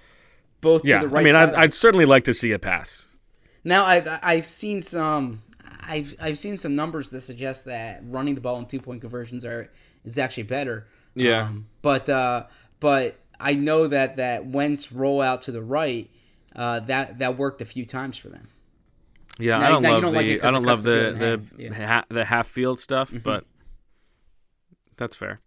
[0.61, 1.35] both Yeah, to the right I mean.
[1.35, 3.09] I'd, I'd certainly like to see a pass.
[3.65, 5.43] Now I've I've seen some
[5.83, 9.45] I've I've seen some numbers that suggest that running the ball in two point conversions
[9.45, 9.71] are
[10.05, 10.87] is actually better.
[11.14, 11.42] Yeah.
[11.49, 12.47] Um, but uh,
[12.81, 16.09] but I know that that Wentz rollout to the right
[16.55, 18.49] uh, that that worked a few times for them.
[19.38, 21.12] Yeah, Now- I don't love don't like it the 'cause I don't love the the
[21.18, 21.68] the half, yeah.
[21.71, 21.83] Mm-hmm.
[21.85, 23.45] ha- the half field stuff, but
[24.97, 25.40] that's fair.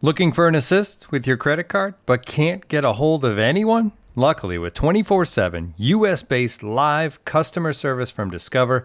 [0.00, 3.92] Looking for an assist with your credit card but can't get a hold of anyone?
[4.14, 8.84] Luckily, with 24 7 US based live customer service from Discover,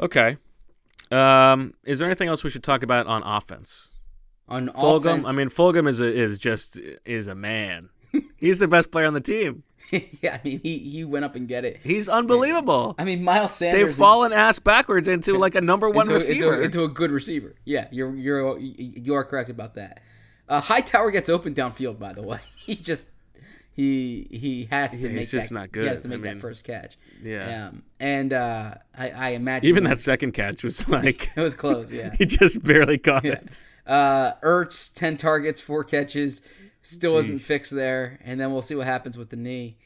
[0.00, 0.36] Okay.
[1.10, 3.90] Um, is there anything else we should talk about on offense?
[4.48, 7.90] On Fulgham, offense, I mean, Fulgham is a, is just is a man.
[8.36, 9.62] He's the best player on the team.
[10.22, 11.80] yeah, I mean he he went up and get it.
[11.82, 12.94] He's unbelievable.
[12.98, 13.88] I mean Miles Sanders.
[13.88, 16.62] They've fallen ass backwards into like a number one into, into- receiver.
[16.62, 17.54] into, a good receiver.
[17.64, 20.00] Yeah, you're you're you are correct about that.
[20.48, 21.98] Uh, Hightower gets open downfield.
[21.98, 23.10] By the way, he just
[23.74, 26.40] he he has to Yeah, make that, not He has to I make mean, that
[26.40, 26.96] first catch.
[27.22, 27.68] yeah.
[27.68, 31.90] Um, and uh, I, I imagine Even that second catch was like it was close.
[31.90, 32.14] Yeah.
[32.18, 33.32] he just barely caught Yeah.
[33.32, 33.66] it.
[33.86, 36.42] Uh, Ertz, 10 targets, 4 catches.
[36.82, 38.18] Still wasn't fixed there.
[38.24, 39.76] And then we'll see what happens with the knee.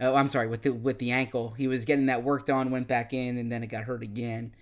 [0.00, 1.50] Oh, I'm sorry, with the with the ankle.
[1.56, 4.54] He was getting that worked on, went back in, and then it got hurt again.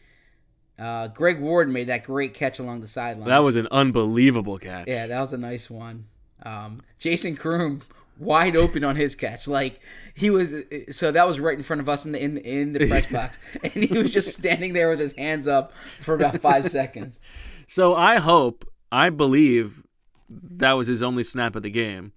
[0.79, 3.29] Uh, Greg Ward made that great catch along the sideline.
[3.29, 4.87] That was an unbelievable catch.
[4.89, 6.07] yeah, that was a nice one.
[6.45, 7.83] Um, Jason Croom
[8.19, 9.81] wide open on his catch, like
[10.15, 10.55] he was.
[10.91, 13.39] So that was right in front of us in the in, in the press box,
[13.63, 17.19] and he was just standing there with his hands up for about five seconds.
[17.67, 19.83] So I hope, I believe
[20.29, 22.13] that was his only snap of the game,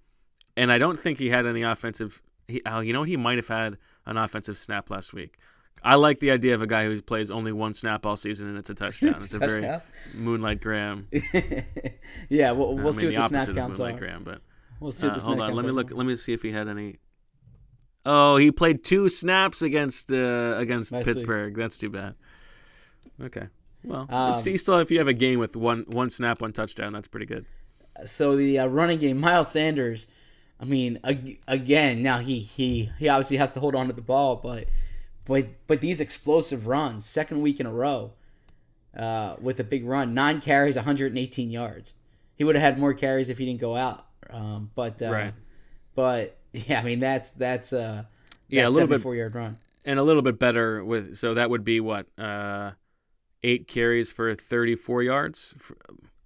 [0.56, 2.22] and I don't think he had any offensive.
[2.48, 5.38] He, oh, you know, he might have had an offensive snap last week.
[5.84, 8.58] I like the idea of a guy who plays only one snap all season and
[8.58, 9.16] it's a touchdown.
[9.18, 9.80] It's a very
[10.14, 11.08] Moonlight Graham.
[12.30, 14.00] yeah, we'll, we'll I see what the the snap counts Moonlight are.
[14.00, 14.42] Graham, but
[14.80, 15.54] We'll see uh, hold on.
[15.56, 15.92] Let me look.
[15.92, 16.98] Let me see if he had any.
[18.06, 20.94] Oh, he played two snaps against uh, against.
[20.94, 21.56] Pittsburgh.
[21.56, 22.16] That's too bad.
[23.22, 23.48] Okay.
[23.84, 27.08] Well, Um, still if you have a game with one one snap, one touchdown, that's
[27.08, 27.46] pretty good.
[28.06, 30.08] so the uh, running game, Miles Sanders.
[30.60, 34.02] I mean, ag- again, now he he he obviously has to hold on to the
[34.02, 34.66] ball, but
[35.26, 38.14] but but these explosive runs, second week in a row,
[38.98, 41.94] uh, with a big run, nine carries, 118 yards.
[42.36, 44.07] He would have had more carries if he didn't go out.
[44.32, 45.34] Um, but uh, Right.
[45.96, 48.04] But yeah, I mean that's that's uh
[48.48, 49.58] Yeah, a little bit- 74 yard run.
[49.86, 52.72] And a little bit better with so that would be what uh,
[53.44, 55.72] eight carries for thirty four yards, f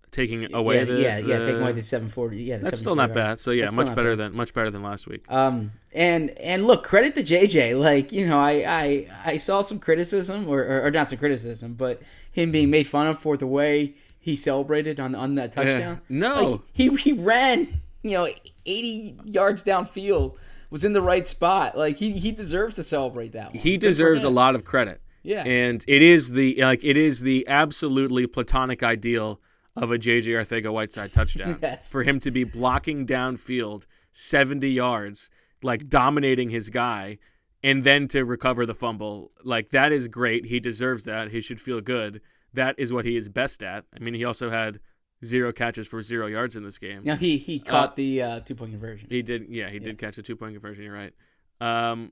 [0.09, 2.37] taking away yeah, the yeah, yeah, taking away the 740.
[2.43, 3.13] Yeah, the That's still not yard.
[3.15, 3.39] bad.
[3.39, 4.31] So yeah, That's much better bad.
[4.31, 5.23] than much better than last week.
[5.29, 7.79] Um, and and look, credit to JJ.
[7.79, 11.75] Like you know, I I, I saw some criticism, or, or or not some criticism,
[11.75, 16.01] but him being made fun of for the way he celebrated on on that touchdown.
[16.09, 16.43] No.
[16.53, 18.27] Like, he he ran, you know,
[18.65, 20.35] eighty yards downfield,
[20.69, 21.77] was in the right spot.
[21.77, 23.59] Like he he deserves to celebrate that one.
[23.59, 25.01] he deserves a lot of credit.
[25.23, 25.43] Yeah.
[25.43, 29.39] And it is the like it is the absolutely platonic ideal
[29.75, 31.57] of a JJ Arcega-Whiteside touchdown.
[31.61, 31.89] Yes.
[31.91, 35.29] For him to be blocking downfield 70 yards,
[35.63, 37.19] like dominating his guy,
[37.63, 39.31] and then to recover the fumble.
[39.43, 40.45] Like that is great.
[40.45, 41.29] He deserves that.
[41.31, 42.21] He should feel good.
[42.53, 43.85] That is what he is best at.
[43.95, 44.79] I mean, he also had
[45.23, 47.01] zero catches for zero yards in this game.
[47.03, 49.07] Now he he caught the uh, two point conversion.
[49.09, 50.83] He did, yeah, he did catch a two point conversion.
[50.83, 51.13] You're right.
[51.59, 52.11] Um,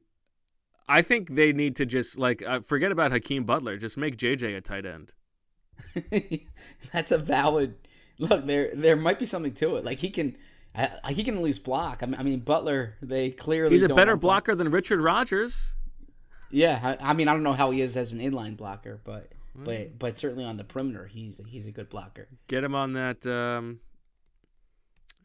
[0.87, 3.77] I think they need to just like uh, forget about Hakeem Butler.
[3.77, 5.13] Just make JJ a tight end.
[6.93, 7.75] That's a valid
[8.17, 8.45] look.
[8.45, 9.85] There there might be something to it.
[9.85, 10.35] Like he can.
[10.75, 12.03] I, I- he can at least block.
[12.03, 12.95] I mean, I mean Butler.
[13.01, 15.75] They clearly He's a better blocker than Richard Rodgers.
[16.51, 19.31] Yeah, I, I mean I don't know how he is as an inline blocker, but
[19.55, 22.27] But but certainly on the perimeter he's he's a good blocker.
[22.47, 23.25] Get him on that.
[23.25, 23.79] Um,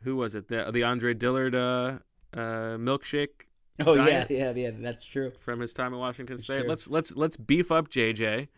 [0.02, 0.48] who was it?
[0.48, 1.98] The the Andre Dillard uh,
[2.32, 3.46] uh, milkshake.
[3.84, 4.70] Oh yeah, yeah, yeah.
[4.72, 5.32] That's true.
[5.40, 6.60] From his time at Washington State.
[6.60, 6.68] true.
[6.68, 8.48] Let's let's let's beef up JJ.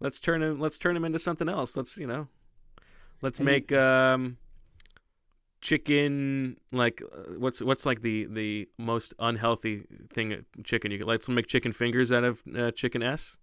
[0.00, 0.60] Let's turn him.
[0.60, 1.76] Let's turn him into something else.
[1.76, 2.28] Let's you know.
[3.22, 4.36] Let's make um,
[5.62, 11.28] chicken like uh, what's what's like the the most unhealthy thing chicken you could let's
[11.28, 13.38] make chicken fingers out of uh, chicken s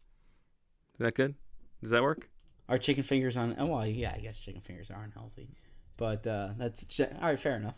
[0.93, 1.33] is that good
[1.81, 2.29] does that work
[2.67, 3.55] Our chicken fingers on.
[3.59, 5.49] Oh well, yeah, I guess chicken fingers are unhealthy,
[5.97, 7.39] but uh, that's all right.
[7.39, 7.75] Fair enough.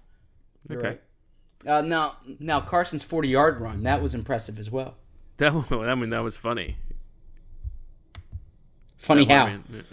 [0.69, 0.87] You're Okay.
[0.89, 1.01] right.
[1.67, 4.95] Uh, now now Carson's forty yard run that was impressive as well.
[5.37, 6.75] that i mean that was funny
[8.97, 9.45] Funny That how.
[9.45, 9.83] one,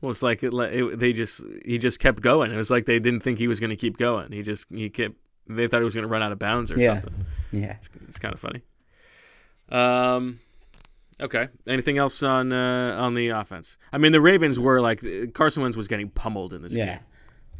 [0.00, 2.98] well it's like it, it, they just he just kept going it was like they
[2.98, 5.14] didn't think he was going to keep going he just he kept
[5.46, 7.00] they thought he was going to run out of bounds or Yeah.
[7.00, 7.76] something Yeah.
[8.08, 8.62] it's kind of funny
[9.70, 10.40] um
[11.20, 15.02] okay anything else on uh, on the offense i mean the ravens were like
[15.34, 16.86] carson wentz was getting pummeled in this Yeah.
[16.86, 16.98] game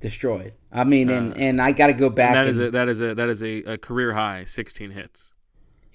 [0.01, 0.53] Destroyed.
[0.71, 2.35] I mean, and and I got to go back.
[2.35, 4.90] And that is and- a, that is a that is a, a career high 16
[4.90, 5.33] hits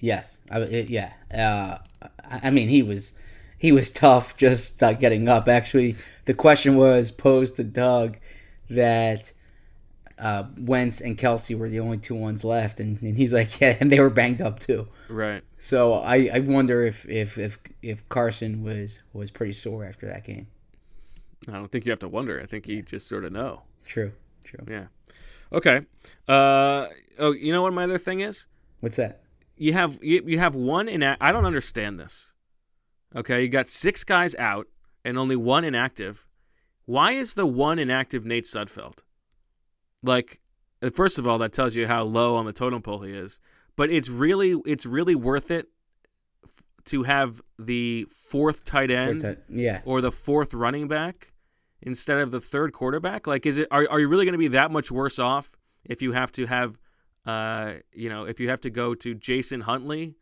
[0.00, 1.12] Yes, I, it, yeah.
[1.32, 1.78] Uh,
[2.24, 3.16] I I mean, he was
[3.58, 5.46] he was tough just uh, getting up.
[5.48, 5.94] Actually,
[6.24, 8.16] the question was posed to Doug
[8.70, 9.32] that
[10.20, 13.76] uh, Wentz and Kelce were the only two ones left, and, and he's like, yeah,
[13.80, 14.86] and they were banged up too.
[15.08, 20.06] right So I, I wonder if, if if if Carson was was pretty sore after
[20.06, 20.46] that game.
[21.48, 24.12] i don't think you have to wonder i think you just sort of know True,
[24.44, 24.64] true.
[24.68, 24.86] yeah
[25.52, 25.80] okay
[26.28, 26.86] uh
[27.18, 28.46] oh you know what my other thing is
[28.80, 29.22] What's that?
[29.56, 32.32] you have you, you have one in I don't understand this.
[33.16, 34.66] Okay, you got six guys out
[35.04, 36.26] and only one inactive.
[36.86, 38.98] Why is the one inactive Nate Sudfeld?
[40.02, 40.40] Like,
[40.82, 43.40] uh, first of all, that tells you how low on the totem pole he is.
[43.76, 45.68] But it's really it's really worth it
[46.44, 49.80] f- to have the fourth tight end tight- yeah.
[49.84, 51.32] or the fourth running back
[51.82, 53.26] instead of the third quarterback.
[53.26, 56.02] Like, is it are are you really going to be that much worse off if
[56.02, 56.78] you have to have
[57.26, 60.16] uh, you know, if you have to go to Jason Huntley,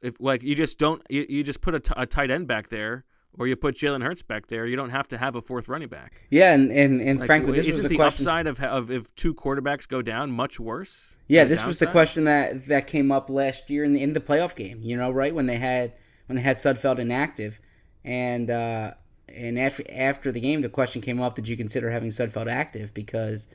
[0.00, 2.68] if like you just don't, you, you just put a, t- a tight end back
[2.68, 3.04] there,
[3.38, 4.66] or you put Jalen Hurts back there.
[4.66, 6.26] You don't have to have a fourth running back.
[6.30, 8.26] Yeah, and and, and Like, frankly, this isn't was the question.
[8.28, 11.16] upside of of if two quarterbacks go down much worse?
[11.28, 14.20] Yeah, this was the question that that came up last year in the in the
[14.20, 14.80] playoff game.
[14.82, 15.94] You know, right when they had
[16.26, 17.58] when they had Sudfeld inactive,
[18.04, 18.92] and uh,
[19.28, 22.92] and after after the game, the question came up: Did you consider having Sudfeld active?
[22.92, 23.48] Because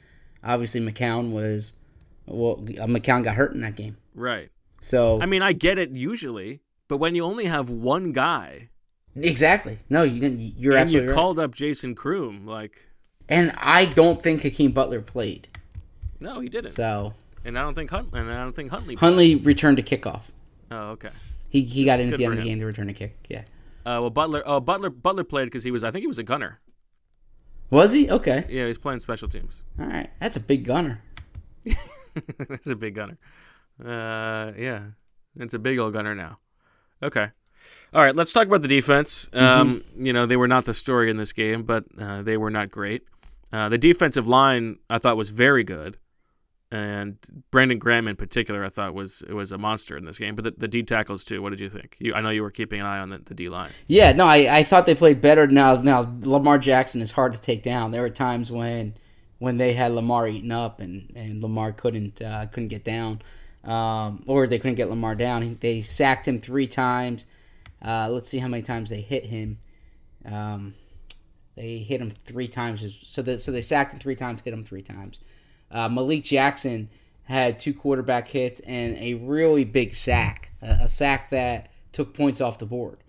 [0.43, 1.74] obviously McCown was
[2.26, 3.97] well, uh, McCown got hurt in that game.
[4.16, 4.49] Right.
[4.82, 8.70] So I mean, I get it usually, but when you only have one guy,
[9.24, 11.15] exactly, no, you didn't- you're and absolutely you right.
[11.15, 12.86] called up Jason Croom, like,
[13.30, 15.47] and I don't think Hakeem Butler played.
[16.20, 16.72] no, he didn't.
[16.72, 17.13] So
[17.45, 18.95] and I don't think Hunt, and I don't think Huntley.
[18.95, 20.24] Huntley returned to kickoff.
[20.72, 21.09] Oh, okay.
[21.49, 23.15] He he got in at the end of the game to return a kick.
[23.30, 23.41] Yeah.
[23.86, 24.43] Uh, well, Butler.
[24.45, 24.89] Oh, Butler.
[24.89, 25.84] Butler played because he was.
[25.84, 26.59] I think he was a gunner.
[27.70, 28.09] Was he?
[28.09, 28.45] Okay.
[28.49, 29.63] Yeah, he's playing special teams.
[29.80, 30.09] All right.
[30.20, 31.01] That's a big gunner.
[32.49, 33.18] That's a big gunner.
[33.80, 34.82] Uh, yeah,
[35.38, 36.39] it's a big old gunner now.
[37.01, 37.30] Okay.
[37.93, 39.30] All right, let's talk about the defense.
[39.34, 42.51] Um, You know, they were not the story in this game, but uh, they were
[42.51, 43.03] not great.
[43.51, 45.97] Uh, the defensive line I thought was very good,
[46.70, 47.18] and
[47.49, 50.36] Brandon Graham in particular I thought was was a monster in this game.
[50.36, 51.41] But the, the D tackles too.
[51.41, 51.95] What did you think?
[51.99, 53.72] You, I know you were keeping an eye on the, the D line.
[53.88, 55.47] Yeah, no, I, I thought they played better.
[55.47, 57.91] Now, now Lamar Jackson is hard to take down.
[57.91, 58.95] There were times when
[59.39, 63.22] when they had Lamar eaten up and, and Lamar couldn't uh, couldn't get down,
[63.63, 65.57] um, or they couldn't get Lamar down.
[65.61, 67.26] They sacked him three times.
[67.84, 69.60] Uh, let's see how many times they hit him.
[70.26, 70.74] Um,
[71.56, 73.06] they hit him three times.
[73.08, 75.20] So that so they sacked him three times, hit him three times.
[75.70, 76.90] Uh, Malik Jackson
[77.24, 82.40] had two quarterback hits and a really big sack, a, a sack that took points
[82.40, 83.00] off the board.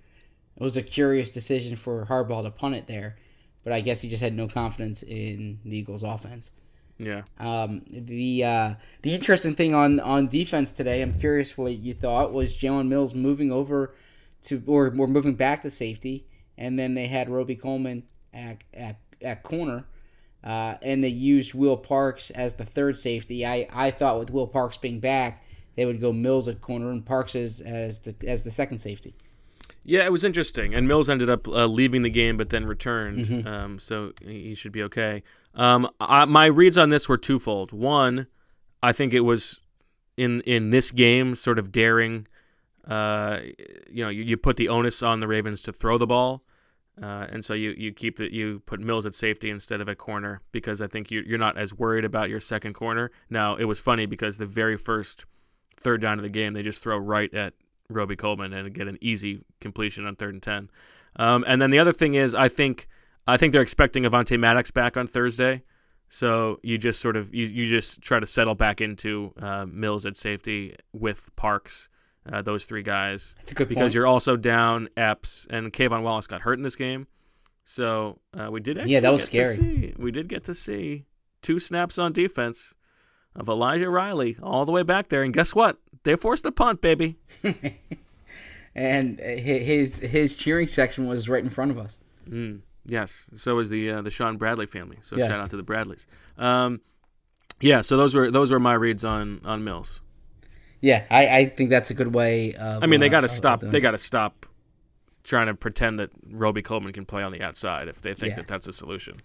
[0.56, 3.16] It was a curious decision for Harbaugh to punt it there,
[3.62, 6.50] but I guess he just had no confidence in the Eagles' offense.
[6.98, 7.22] Yeah.
[7.38, 12.32] Um, the uh, the interesting thing on, on defense today, I'm curious what you thought
[12.32, 13.94] was Jalen Mills moving over
[14.42, 16.26] to or, or moving back to safety,
[16.56, 19.84] and then they had Robey-Coleman at at, at corner,
[20.44, 23.44] uh, and they used Will Parks as the third safety.
[23.46, 25.44] I, I thought with Will Parks being back,
[25.76, 29.14] they would go Mills at corner and Parks as, as the as the second safety.
[29.84, 30.74] Yeah, it was interesting.
[30.74, 33.24] And Mills ended up uh, leaving the game, but then returned.
[33.26, 33.46] Mhm.
[33.46, 35.22] Um, so he he should be okay.
[35.54, 37.72] Um, I, my reads on this were twofold.
[37.72, 38.26] One,
[38.82, 39.60] I think it was
[40.16, 42.26] in in this game sort of daring.
[42.88, 43.40] Uh,
[43.90, 46.42] you know, you, you put the onus on the Ravens to throw the ball,
[47.02, 49.98] uh, and so you you keep the you put Mills at safety instead of at
[49.98, 53.10] corner because I think you, you're not as worried about your second corner.
[53.28, 55.26] Now it was funny because the very first
[55.76, 57.52] third down of the game, they just throw right at
[57.90, 60.70] Robey-Coleman and get an easy completion on third and ten.
[61.16, 62.88] Um, and then the other thing is, I think
[63.26, 65.62] I think they're expecting Avonte Maddox back on Thursday,
[66.08, 70.06] so you just sort of you, you just try to settle back into uh, Mills
[70.06, 71.90] at safety with Parks,
[72.30, 73.34] uh, those three guys.
[73.38, 73.94] That's a good because point.
[73.94, 77.06] you're also down Epps and K'Von Wallace got hurt in this game,
[77.64, 79.66] so uh, we did actually Yeah, that was get to scary.
[79.88, 81.04] see- we did get to see
[81.42, 82.74] two snaps on defense
[83.36, 85.78] of Elijah Riley all the way back there, and guess what?
[86.04, 87.16] They forced a punt, baby.
[88.74, 91.98] and his his cheering section was right in front of us.
[92.28, 93.30] Mm, yes.
[93.34, 94.98] So is the uh, the Shaun Bradley family.
[95.02, 95.28] So Yes.
[95.30, 96.06] shout out to the Bradleys.
[96.36, 96.80] Um,
[97.60, 97.80] yeah.
[97.80, 100.02] So those were those were my reads on on Mills.
[100.80, 102.54] Yeah, I, I think that's a good way.
[102.54, 103.60] Of, I mean, they uh, got to stop.
[103.60, 104.46] They got to stop
[105.24, 108.36] trying to pretend that Robey-Coleman can play on the outside if they think Yeah.
[108.36, 109.20] that that's a solution.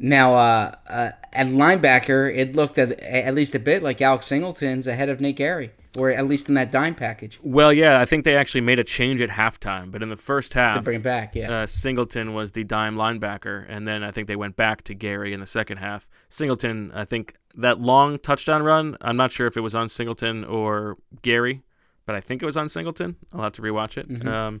[0.00, 4.86] Now, uh, uh, at linebacker, it looked at, at least a bit like Alex Singleton's
[4.86, 7.40] ahead of Nate Gerry, or at least in that dime package.
[7.42, 10.54] Well, yeah, I think they actually made a change at halftime, but in the first
[10.54, 11.50] half, bring back, yeah.
[11.50, 15.32] uh, Singleton was the dime linebacker, and then I think they went back to Gerry
[15.32, 16.08] in the second half.
[16.28, 20.44] Singleton, I think that long touchdown run, I'm not sure if it was on Singleton
[20.44, 21.62] or Gerry,
[22.06, 23.16] but I think it was on Singleton.
[23.34, 24.08] I'll have to rewatch it.
[24.08, 24.26] Mhm.
[24.26, 24.60] Um,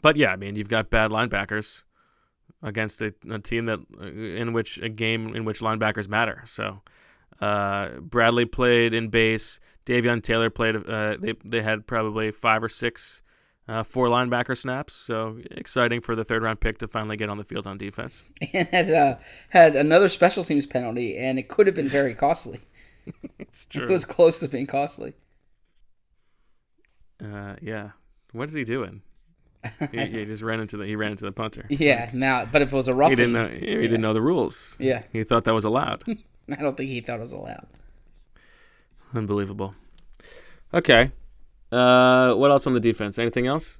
[0.00, 1.82] but yeah, I mean, you've got bad linebackers
[2.62, 6.42] against a, a team that uh, in which a game in which linebackers matter.
[6.46, 6.80] So
[7.40, 9.60] uh, Bradley played in base.
[9.84, 10.76] Davion Taylor played.
[10.76, 13.22] Uh, they they had probably five or six
[13.68, 14.92] uh, four linebacker snaps.
[14.94, 18.24] So exciting for the third round pick to finally get on the field on defense.
[18.52, 19.16] And had, uh,
[19.50, 22.60] had another special teams penalty, and it could have been very costly.
[23.38, 23.84] it's true.
[23.88, 25.14] It was close to being costly.
[27.22, 27.90] Uh, yeah.
[28.32, 29.02] What is he doing?
[29.92, 31.64] he, he just ran into the he ran into the punter.
[31.68, 33.46] Yeah, now, but if it was a rough, He didn't know.
[33.46, 33.80] He yeah.
[33.82, 34.76] didn't know the rules.
[34.80, 35.04] Yeah.
[35.12, 36.02] He thought that was allowed.
[36.08, 37.68] I don't think he thought it was allowed.
[39.14, 39.74] Unbelievable.
[40.74, 41.12] Okay.
[41.72, 43.18] Uh, what else on the defense?
[43.18, 43.78] Anything else?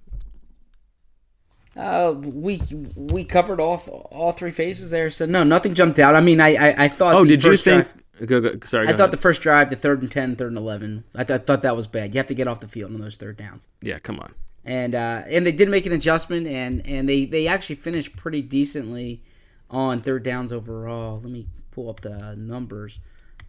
[1.76, 2.60] Uh, we
[2.96, 3.76] we covered all
[4.10, 6.14] all three phases there, so no, nothing jumped out.
[6.14, 7.14] I mean, I I, I thought.
[7.14, 7.84] Oh, the did you first think?
[7.84, 8.86] drive- Go, go, sorry.
[8.86, 11.02] I go thought the first drive, the third and 10, third and eleven.
[11.16, 12.14] I th- thought that was bad.
[12.14, 13.66] You have to get off the field on those third downs.
[13.80, 14.34] Yeah, come on.
[14.64, 18.42] and uh, and they did make an adjustment, and and they they actually finished pretty
[18.42, 19.22] decently
[19.70, 21.20] on third downs overall.
[21.20, 23.00] Let me pull up the numbers.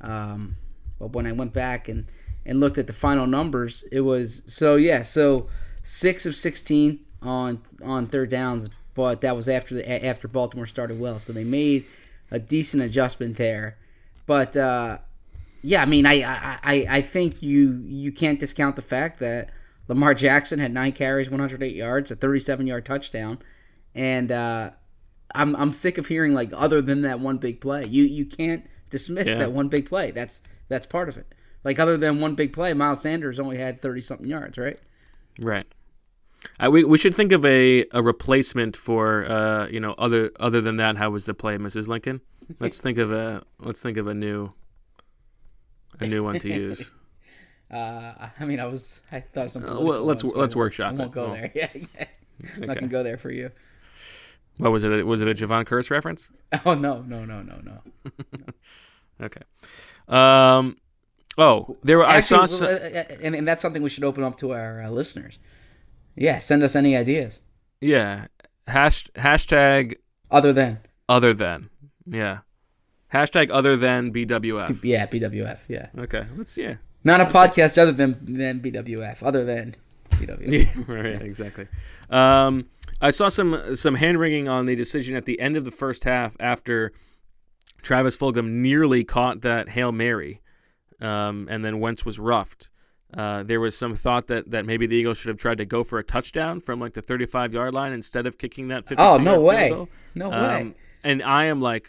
[0.02, 0.56] Um,
[0.98, 2.06] but when I went back and
[2.46, 5.48] and looked at the final numbers, it was so yeah, so
[5.84, 11.00] six of sixteen on on third downs, but that was after the after Baltimore started
[11.00, 11.86] well, so they made
[12.32, 13.78] a decent adjustment there.
[14.26, 14.98] But uh,
[15.62, 16.24] yeah, I mean, I,
[16.64, 19.50] I I think you you can't discount the fact that
[19.88, 23.40] Lamar Jackson had nine carries, 108 yards, a 37 yard touchdown,
[23.96, 24.72] and uh,
[25.36, 27.86] I'm I'm sick of hearing like other than that one big play.
[27.86, 29.36] You you can't dismiss Yeah.
[29.36, 30.12] that one big play.
[30.12, 31.34] That's that's part of it.
[31.64, 34.78] Like other than one big play, Miles Sanders only had 30 something yards, right?
[35.40, 35.66] Right.
[36.60, 40.60] Uh, we we should think of a, a replacement for uh you know other other
[40.60, 40.98] than that.
[40.98, 41.88] How was the play, Mrs.
[41.88, 42.20] Lincoln?
[42.60, 44.52] Let's think of a let's think of a new
[46.02, 46.92] a new one to use.
[47.72, 49.72] Uh, I mean, I was I thought something.
[49.72, 51.16] Uh, well, let's- ones, let's I workshop I won't it.
[51.16, 51.52] go there.
[51.56, 52.06] Yeah, yeah.
[52.58, 52.66] Okay.
[52.68, 53.50] gonna go there for you.
[54.58, 55.08] What was it?
[55.08, 56.30] Was it a Jevon Kearse reference?
[56.66, 57.82] Oh no, no, no, no, no.
[59.22, 59.42] Okay.
[60.08, 60.78] Um.
[61.38, 62.06] Oh, there were.
[62.06, 62.46] I saw.
[62.46, 65.40] Some, uh, uh, and, and that's something we should open up to our uh, listeners.
[66.16, 67.42] Yeah, send us any ideas
[67.84, 68.28] yeah.
[68.66, 69.96] Hash hashtag
[70.32, 70.80] other than
[71.10, 71.70] other than.
[72.06, 72.40] Yeah.
[73.14, 74.84] Hashtag other than BWF.
[74.84, 75.60] yeah BWF.
[75.68, 76.26] Yeah, Okay.
[76.36, 76.76] Let's yeah.
[77.04, 79.22] not a podcast other than than BWF.
[79.22, 79.76] Other than
[80.12, 80.48] BWF.
[80.88, 81.68] Yeah, right, exactly.
[82.10, 82.68] Um,
[83.02, 86.06] I saw some some hand wringing on the decision at the end of the first
[86.06, 86.94] half after
[87.82, 90.42] Travis Fulgham nearly caught that hail mary,
[91.04, 92.70] um, and then Wentz was roughed.
[93.16, 95.84] Uh, there was some thought that, that maybe the Eagles should have tried to go
[95.84, 99.18] for a touchdown from like the 35 yard line instead of kicking that 52 Oh,
[99.18, 99.70] no way.
[99.70, 99.90] goal.
[100.16, 100.74] No Um, way.
[101.04, 101.88] And I am like,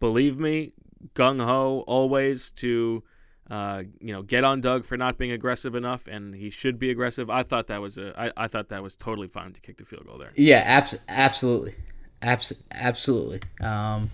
[0.00, 0.72] believe me,
[1.14, 3.04] gung ho always to,
[3.48, 6.90] uh, you know, get on Doug for not being aggressive enough, and he should be
[6.90, 7.30] aggressive.
[7.30, 9.84] I thought that was a, I, I thought that was totally fine to kick the
[9.84, 10.32] field goal there.
[10.34, 11.74] Yeah, abs- absolutely,
[12.22, 13.40] abs- absolutely.
[13.60, 14.10] Um,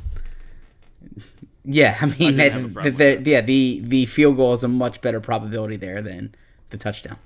[1.65, 5.01] yeah, I mean, a that- the- the- yeah, the the field goal is a much
[5.01, 6.35] better probability there than
[6.71, 7.17] the touchdown.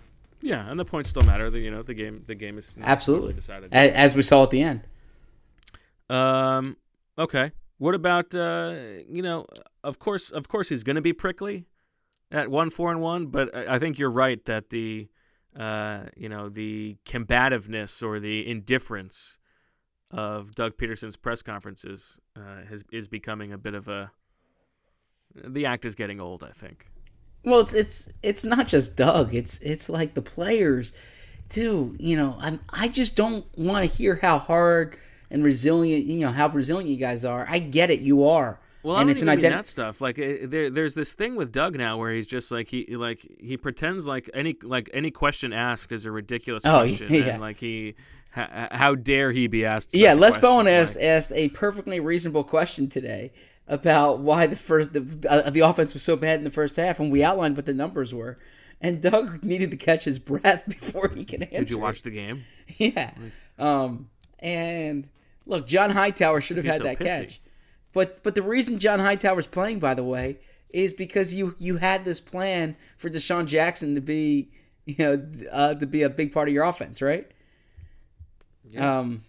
[0.41, 1.49] Yeah, and the points still matter.
[1.49, 3.73] The, you know, the game, the game is Absolutely, decided.
[3.73, 4.83] A- as we saw at the end.
[6.11, 6.77] Um.
[7.19, 7.53] Okay.
[7.79, 8.75] What about uh?
[9.09, 9.47] You know,
[9.83, 11.67] of course, of course, he's going to be prickly
[12.31, 13.27] at one four and one.
[13.27, 15.09] But I I think you're right that the,
[15.57, 19.39] uh, you know, the combativeness or the indifference
[20.11, 24.11] of Doug Pederson's press conferences uh, has is becoming a bit of a.
[25.35, 26.43] The act is getting old.
[26.45, 26.87] I think.
[27.45, 29.35] Well, it's it's it's not just Doug.
[29.35, 30.93] It's it's like the players,
[31.49, 31.95] too.
[31.99, 34.97] You know, I I just don't want to hear how hard
[35.31, 37.47] and resilient you know how resilient you guys are.
[37.49, 38.61] I get it, you are.
[38.83, 40.01] Well, and I don't it's even an mean that stuff.
[40.01, 43.27] Like uh, there, there's this thing with Doug now where he's just like he like
[43.41, 47.23] he pretends like any like any question asked is a ridiculous Oh, question, yeah.
[47.29, 47.95] and like he,
[48.35, 49.93] ha, how dare he be asked?
[49.93, 53.33] such Yeah, a Les Bowen like- asked asked a perfectly reasonable question today
[53.67, 57.01] about why the first the, uh, the offense was so bad in the first half,
[57.01, 58.39] and we outlined what the numbers were.
[58.81, 61.59] And Doug needed to catch his breath before he could answer.
[61.59, 62.45] Did you watch the game?
[62.77, 63.13] Yeah.
[63.59, 64.09] Um,
[64.39, 65.09] and
[65.47, 67.07] look, John Hightower should have had so that pissy.
[67.07, 67.41] catch.
[67.93, 70.39] But but the reason John Hightower's playing, by the way,
[70.71, 74.51] is because you you had this plan for DeSean Jackson to be
[74.85, 77.31] you know uh, to be a big part of your offense, right?
[78.69, 78.99] Yeah.
[78.99, 79.23] Um,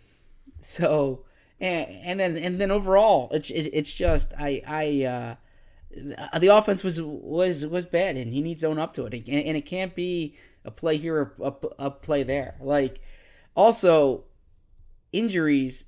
[0.59, 1.24] so
[1.59, 5.35] and and then and then overall, it's it's it's just I I uh,
[6.39, 9.29] the offense was was was bad, and he needs to own up to it, and,
[9.29, 10.35] and it can't be
[10.65, 12.55] a play here, or a, a play there.
[12.59, 12.99] Like
[13.55, 14.25] also
[15.13, 15.85] injuries.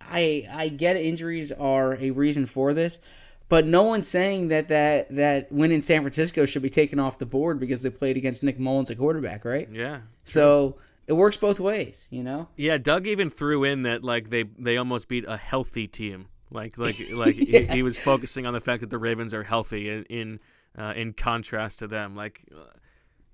[0.00, 3.00] I I get injuries are a reason for this,
[3.48, 7.18] but no one's saying that that that win in San Francisco should be taken off
[7.18, 9.68] the board because they played against Nick Mullens a quarterback, right?
[9.70, 10.00] Yeah.
[10.24, 10.76] So
[11.10, 12.46] it works both ways, you know.
[12.56, 16.28] Yeah, Doug even threw in that like they they almost beat a healthy team.
[16.52, 17.60] Like like like Yeah.
[17.60, 20.40] he, he was focusing on the fact that the Ravens are healthy in in,
[20.78, 22.14] uh, in contrast to them.
[22.14, 22.60] Like, uh,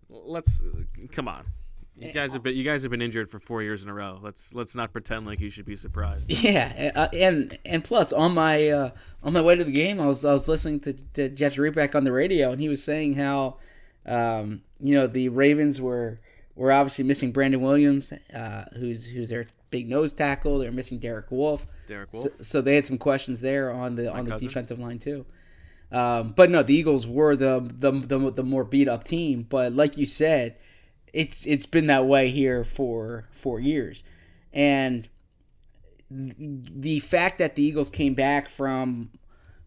[0.09, 0.63] let's
[1.13, 1.45] come on.
[1.99, 4.19] You guys have been you guys have been injured for four years in a row.
[4.23, 6.31] Let's let's not pretend like you should be surprised.
[6.43, 8.91] Yeah, uh, and and plus on my uh,
[9.23, 11.95] on my way to the game, I was I was listening to, to Jeff Zrebiec
[11.95, 13.57] on the radio, and he was saying how
[14.05, 16.21] um, you know the Ravens were
[16.57, 20.59] were obviously missing Brandon Williams, uh, who's who's their big nose tackle.
[20.59, 21.67] They're missing Derek Wolfe.
[21.87, 22.45] Derek So, Wolfe.
[22.45, 24.49] so they had some questions there on the on the cousin.
[24.49, 25.25] defensive line too.
[25.93, 29.47] Um, but no, the Eagles were the, the the the more beat up team.
[29.49, 30.57] But like you said,
[31.13, 34.03] it's it's been that way here for four years,
[34.53, 35.09] and
[36.11, 39.11] the fact that the Eagles came back from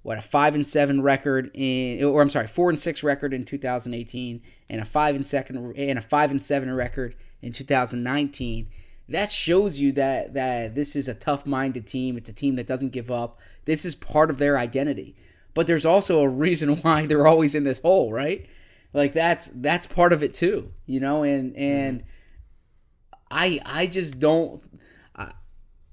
[0.10, 3.44] what a five and seven record in, or I'm sorry, four and six record in
[3.44, 8.70] 2018, and a five and second and a five and seven record in 2019.
[9.10, 12.18] That shows you that that this is a tough-minded team.
[12.18, 13.38] It's a team that doesn't give up.
[13.66, 15.16] This is part of their identity.
[15.54, 18.48] But there's also a reason why they're always in this hole, right?
[18.94, 21.22] Like that's that's part of it too, you know.
[21.22, 23.18] And and mm-hmm.
[23.30, 24.64] I I just don't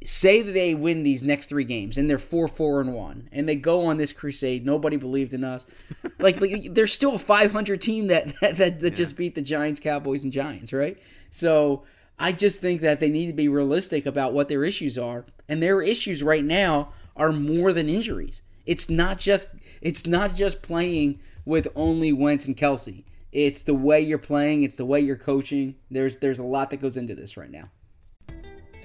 [0.05, 3.49] say that they win these next three games and they're four four and one and
[3.49, 5.67] they go on this crusade nobody believed in us
[6.19, 9.81] like, like they're still a 500 team that that, that, that just beat the giants
[9.81, 10.99] cowboys and giants right
[11.31, 11.85] so
[12.19, 15.63] i just think that they need to be realistic about what their issues are and
[15.63, 19.49] their issues right now are more than injuries it's not just
[19.81, 23.05] it's not just playing with only Wentz and Kelce.
[23.33, 24.63] It's the way you're playing.
[24.63, 25.77] It's the way you're coaching.
[25.91, 27.71] There's there's a lot that goes into this right now.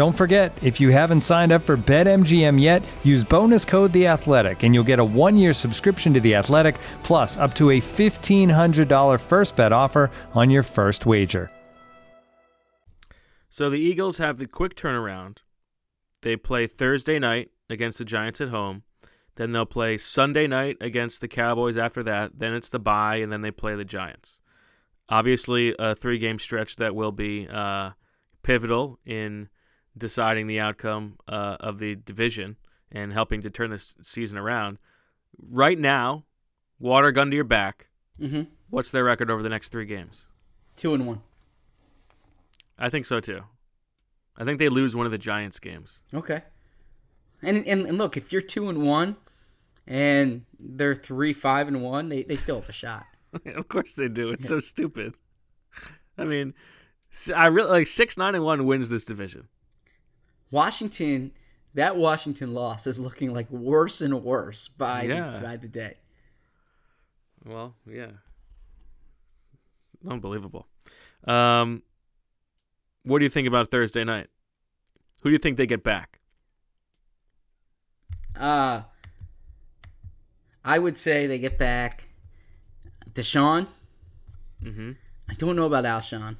[0.00, 4.62] Don't forget, if you haven't signed up for BetMGM yet, use bonus code The Athletic,
[4.62, 9.56] and you'll get a one-year subscription to The Athletic, plus up to a $1,500 first
[9.56, 11.50] bet offer on your first wager.
[13.50, 15.40] So the Eagles have the quick turnaround.
[16.22, 18.84] They play Thursday night against the Giants at home.
[19.34, 22.38] Then they'll play Sunday night against the Cowboys after that.
[22.38, 24.40] Then it's the bye, and then they play the Giants.
[25.10, 27.90] Obviously, a three-game stretch that will be uh,
[28.42, 29.50] pivotal in
[29.96, 32.56] deciding the outcome uh, of the division
[32.92, 34.78] and helping to turn this season around.
[35.38, 36.24] Right now,
[36.78, 37.88] water gun to your back.
[38.20, 38.42] Mm-hmm.
[38.68, 40.28] What's their record over the next three games?
[40.76, 41.22] Two and one.
[42.78, 43.42] I think so too.
[44.36, 46.02] I think they lose one of the Giants games.
[46.14, 46.42] Okay.
[47.42, 49.16] And and, and look, if you're two and one,
[49.86, 53.06] and they're three five and one, they they still have a shot.
[53.46, 54.30] of course they do.
[54.30, 55.14] It's so stupid.
[56.18, 56.54] I mean,
[57.34, 59.48] I really like six nine and one wins this division.
[60.50, 61.32] Washington,
[61.74, 65.36] that Washington loss is looking like worse and worse by Yeah.
[65.36, 65.96] the, by the day.
[67.44, 68.10] Well, yeah.
[70.08, 70.66] Unbelievable.
[71.24, 71.82] Um,
[73.02, 74.28] what do you think about Thursday night?
[75.22, 76.18] Who do you think they get back?
[78.36, 78.82] Uh
[80.64, 82.08] I would say they get back
[83.12, 83.66] DeSean.
[84.62, 84.92] Mm-hmm.
[85.28, 86.36] I don't know about Alshon.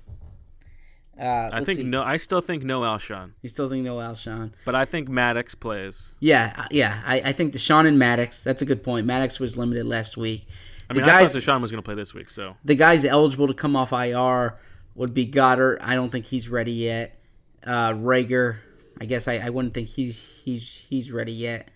[1.20, 1.82] Uh, I think see.
[1.84, 2.02] no.
[2.02, 4.52] I still think no Alshon, You still think no Alshon?
[4.64, 6.14] but I think Maddox plays.
[6.18, 7.02] Yeah, uh, yeah.
[7.04, 8.42] I, I think DeSean and Maddox.
[8.42, 9.06] That's a good point.
[9.06, 10.46] Maddox was limited last week.
[10.88, 12.74] I The mean, guys, I thought DeSean was going to play this week, so the
[12.74, 14.58] guys eligible to come off IR
[14.94, 15.78] would be Goedert.
[15.82, 17.20] I don't think he's ready yet.
[17.64, 18.56] Uh, Reagor,
[19.00, 21.70] I guess I, I wouldn't think he's he's he's ready yet.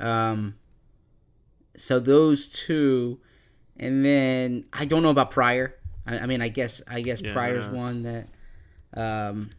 [0.00, 0.54] Um,
[1.76, 3.18] so those two,
[3.76, 5.74] and then I don't know about Pryor.
[6.06, 8.28] I, I mean, I guess I guess Yeah, Pryor's one that
[8.94, 9.50] um,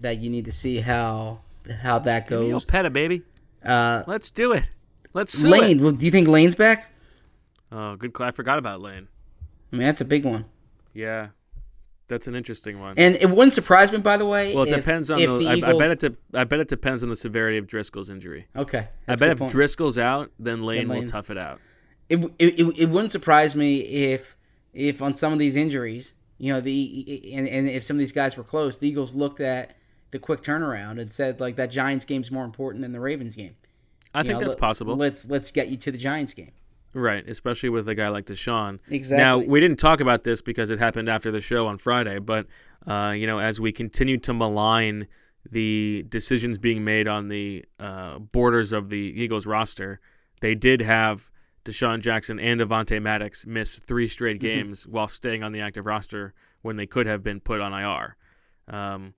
[0.00, 1.40] that you need to see how
[1.82, 2.64] how that Give me goes.
[2.64, 3.22] a peta baby.
[3.64, 4.64] Uh, Let's do it.
[5.14, 5.82] Let's sue Lane, it.
[5.82, 6.90] well, do you think Lane's back?
[7.72, 8.12] Oh, good.
[8.20, 9.08] I forgot about Lane.
[9.72, 10.44] I mean, that's a big one.
[10.92, 11.28] Yeah,
[12.08, 12.94] that's an interesting one.
[12.98, 14.54] And it wouldn't surprise me, by the way.
[14.54, 15.38] well, it if- depends on if the.
[15.38, 15.98] the I, I bet it.
[16.32, 18.46] De- I bet it depends on the severity of Driscoll's injury.
[18.54, 19.52] Okay, I that's a bet good if point.
[19.52, 21.60] Driscoll's out, then Lane, will Lane- tough it out.
[22.08, 24.36] it, it, it, it wouldn't surprise me if
[24.72, 28.12] if on some of these injuries, you know, the and, and if some of these
[28.12, 29.76] guys were close, the Eagles looked at
[30.10, 33.56] the quick turnaround and said like that Giants game's more important than the Ravens game.
[34.14, 34.96] I You think know, that's let- possible.
[34.96, 36.52] Let's let's get you to the Giants game.
[36.96, 38.78] Right, especially with a guy like DeSean.
[38.88, 39.22] Exactly.
[39.24, 42.46] Now we didn't talk about this because it happened after the show on Friday, but
[42.86, 45.08] uh, you know, as we continue to malign
[45.50, 50.00] the decisions being made on the uh, borders of the Eagles roster,
[50.40, 51.30] they did have
[51.64, 54.46] DeSean Jackson and Avonte Maddox miss three straight Mm-hmm.
[54.46, 58.16] games while staying on the active roster when they could have been put on IR.
[58.68, 59.14] Um,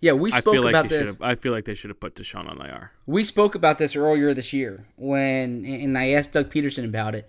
[0.00, 1.16] Yeah, we I spoke feel like about this.
[1.20, 2.90] I feel like they should have put DeSean on IR.
[3.06, 7.28] We spoke about this earlier this year when, and I asked Doug Pederson about it.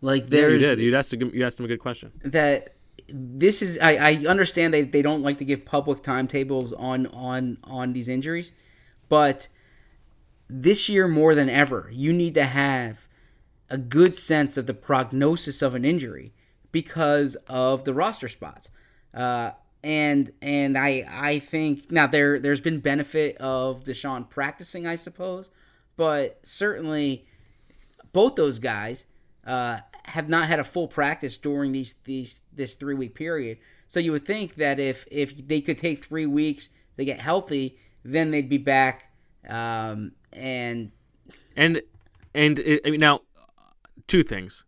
[0.00, 0.78] Like, Yeah, you did.
[0.78, 1.12] You asked.
[1.12, 2.12] A, you asked him a good question.
[2.24, 2.74] that
[3.08, 7.58] this is I, I understand they, they don't like to give public timetables on on
[7.64, 8.52] on these injuries
[9.08, 9.48] but
[10.48, 13.06] this year more than ever you need to have
[13.72, 16.32] a good sense of the prognosis of an injury
[16.70, 18.70] because of the roster spots
[19.14, 19.50] uh,
[19.82, 25.50] and and I I think now there there's been benefit of DeSean practicing I suppose
[25.96, 27.26] but certainly
[28.12, 29.06] both those guys
[29.46, 33.58] uh, have not had a full practice during these these this three week period.
[33.86, 37.78] So you would think that if if they could take three weeks, they get healthy,
[38.04, 39.12] then they'd be back.
[39.48, 40.92] Um, and
[41.56, 41.82] And
[42.34, 43.20] and it, I mean, now,
[44.06, 44.64] two things.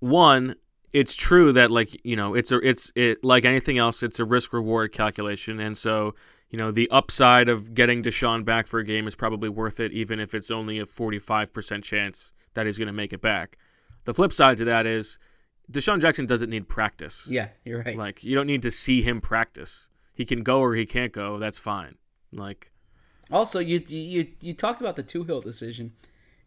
[0.00, 0.56] One,
[0.92, 4.24] it's true that like you know it's a it's it like anything else it's a
[4.24, 6.14] risk reward calculation and so
[6.50, 9.92] you know the upside of getting DeSean back for a game is probably worth it
[9.92, 13.58] even if it's only a 45% chance that he's going to make it back.
[14.04, 15.18] The flip side to that is
[15.72, 17.26] DeSean Jackson doesn't need practice.
[17.28, 17.96] Yeah, you're right.
[17.96, 19.88] Like you don't need to see him practice.
[20.14, 21.38] He can go or he can't go.
[21.38, 21.96] That's fine.
[22.32, 22.70] Like
[23.32, 25.92] Also, you you you talked about the Toohill decision,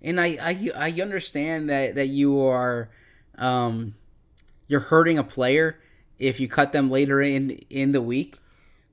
[0.01, 2.89] and I I I understand that that you are,
[3.37, 3.95] um,
[4.67, 5.79] you're hurting a player
[6.19, 8.37] if you cut them later in in the week.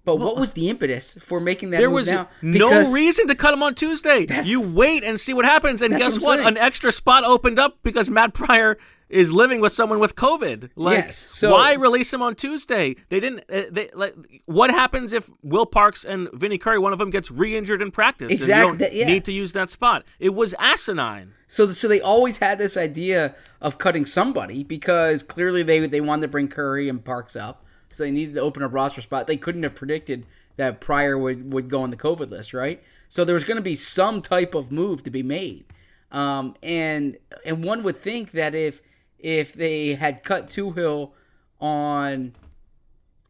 [0.04, 2.28] But what was the impetus for making that there was now?
[2.42, 4.26] no reason to cut him on Tuesday.
[4.44, 5.80] You wait and see what happens.
[5.80, 6.46] And guess what what?
[6.46, 8.76] An extra spot opened up because Matt Pryor
[9.08, 10.70] is living with someone with COVID.
[10.76, 12.96] Like, Yes, so- why release him on Tuesday?
[13.08, 13.44] They didn't.
[13.50, 14.14] Uh, they like.
[14.46, 18.32] What happens if Will Parks and Vinny Curry, one of them, gets re-injured in practice?
[18.32, 19.06] Exactly, And you don't yeah.
[19.06, 20.04] need to use that spot.
[20.18, 21.32] It was asinine.
[21.46, 26.22] So, so they always had this idea of cutting somebody because clearly they they wanted
[26.22, 29.26] to bring Curry and Parks up, so they needed to open a roster spot.
[29.26, 30.26] They couldn't have predicted
[30.56, 32.82] that Pryor would would go on the COVID list, right?
[33.08, 35.64] So there was going to be some type of move to be made,
[36.10, 38.80] um, and and one would think that if
[39.24, 41.12] if they had cut Toohill
[41.58, 42.34] on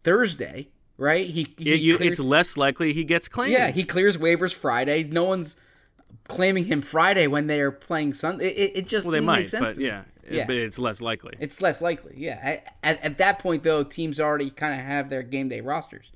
[0.03, 0.69] Thursday,
[0.99, 1.25] right?
[1.25, 3.53] He, he It- you- it's less likely he gets claimed.
[3.53, 5.05] yeah, he clears waivers Friday.
[5.05, 5.57] No one's
[6.27, 8.49] claiming him Friday when they're playing Sunday.
[8.49, 10.47] It, it, it just well, they might, make sense but yeah, yeah.
[10.47, 11.37] but it's less likely.
[11.39, 12.15] it's less likely.
[12.17, 15.61] Yeah, at, at, at that point though, teams already kind of have their game day
[15.61, 16.11] rosters.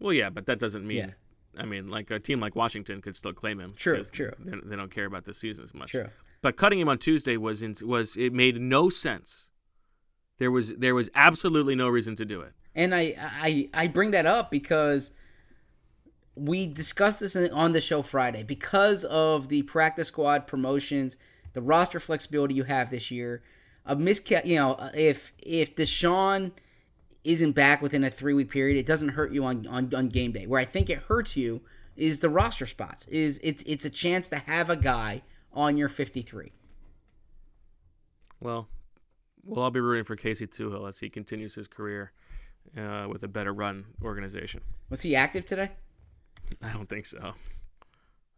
[0.00, 0.98] Well, yeah, but that doesn't mean.
[0.98, 1.10] Yeah.
[1.56, 3.72] I mean, like a team like Washington could still claim him.
[3.76, 4.32] True, true.
[4.38, 5.92] They, they don't care about the season as much.
[5.92, 6.08] True.
[6.42, 9.48] But cutting him on Tuesday was in, was it made no sense.
[10.38, 12.52] There was there was absolutely no reason to do it.
[12.74, 15.12] And I I I bring that up because
[16.34, 21.16] we discussed this on the show Friday because of the practice squad promotions,
[21.52, 23.42] the roster flexibility you have this year.
[23.86, 26.50] A misca you know, if if DeSean
[27.22, 30.32] isn't back within a three week period, it doesn't hurt you on, on on game
[30.32, 30.48] day.
[30.48, 31.60] Where I think it hurts you
[31.94, 33.06] is the roster spots.
[33.06, 35.22] Is it's it's a chance to have a guy
[35.54, 36.52] on your fifty three.
[38.40, 38.68] Well,
[39.44, 42.12] well, I'll be rooting for Casey Toohill as he continues his career
[42.76, 44.60] uh, with a better run organization.
[44.90, 45.70] Was he active today?
[46.62, 47.32] I don't think so.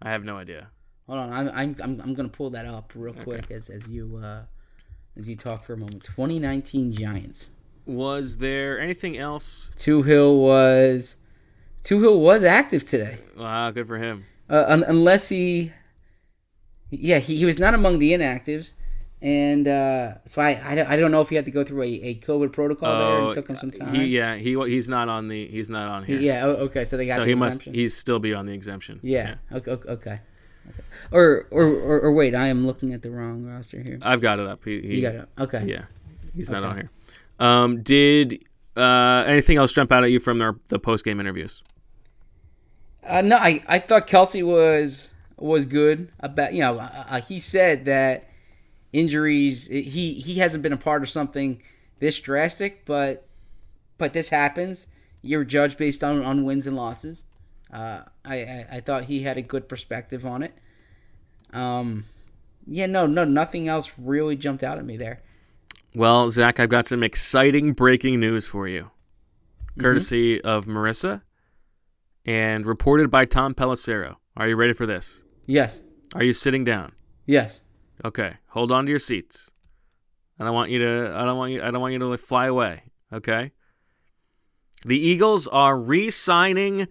[0.03, 0.69] I have no idea.
[1.07, 4.21] Hold on, I'm I'm I'm, I'm gonna pull that up real quick as as you
[4.23, 4.43] uh,
[5.17, 6.03] as you talk for a moment.
[6.05, 7.51] 2019 Giants.
[7.87, 9.71] Was there anything else?
[9.77, 11.17] Toohill was
[11.83, 14.25] Toohill was active today, Wow, good for him.
[14.49, 15.73] uh, un- unless he.
[17.01, 18.73] Yeah, he, he was not among the inactives,
[19.23, 21.83] and uh, so I, I don't- I don't know if he had to go through
[21.83, 23.89] a, a COVID protocol there and it took him some time.
[23.91, 26.21] Oh, He, yeah, he he's not on the he's not on here.
[26.21, 28.53] yeah, oh, okay, so they got so the he must he's still be on the
[28.53, 29.01] exemption.
[29.03, 30.19] yeah, Okay, okay, okay.
[31.13, 33.99] Or, or or or wait, I am looking at the wrong roster here.
[34.01, 34.65] I've got it up.
[34.65, 35.29] He, he You got it up.
[35.39, 35.65] Okay.
[35.67, 35.83] Yeah,
[36.35, 36.69] he's not Okay.
[36.71, 36.91] on here.
[37.39, 38.43] Um, did
[38.77, 41.63] uh, anything else jump out at you from their, the post game interviews?
[43.07, 47.41] Uh, no, I, I thought Kelce was was good about you know uh, uh, he
[47.41, 48.29] said that
[48.93, 51.61] injuries he he hasn't been a part of something
[51.99, 53.27] this drastic but
[53.99, 54.87] but this happens.
[55.23, 57.25] You're judged based on, on wins and losses.
[57.73, 60.53] Uh, I, I I thought he had a good perspective on it.
[61.53, 62.05] Um
[62.67, 65.21] yeah no no nothing else really jumped out at me there.
[65.95, 68.91] Well, Zach, I've got some exciting breaking news for you,
[69.71, 69.81] Mm-hmm.
[69.81, 71.23] courtesy of Marissa,
[72.25, 74.17] and reported by Tom Pelissero.
[74.37, 75.25] Are you ready for this?
[75.47, 75.83] yes
[76.15, 76.93] Are you sitting down?
[77.27, 77.61] yes
[78.05, 79.53] Okay, hold on to your seats.
[80.39, 81.13] I don't want you to.
[81.17, 81.63] I don't want you.
[81.63, 82.83] I don't want you to like, fly away.
[83.13, 83.53] Okay.
[84.85, 86.89] The Eagles are re-signing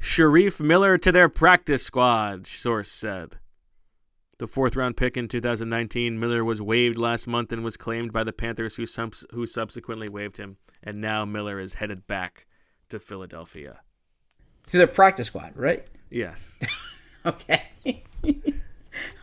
[0.00, 2.46] Shareef Miller to their practice squad.
[2.46, 3.36] Source said.
[4.38, 8.24] The fourth round pick in 2019, Miller was waived last month and was claimed by
[8.24, 10.56] the Panthers, who subs- who subsequently waived him.
[10.82, 12.46] And now Miller is headed back
[12.88, 13.80] to Philadelphia.
[14.68, 16.58] to the practice squad right Yes.
[17.26, 17.62] Okay.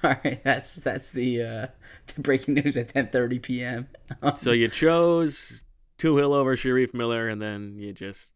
[0.04, 1.68] All right, that's that's the uh,
[2.14, 3.88] the breaking news at 10:30 p.m.
[4.36, 5.64] So you chose
[5.98, 8.34] Toohill over Shareef Miller, and then you just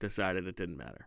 [0.00, 1.06] decided it didn't matter.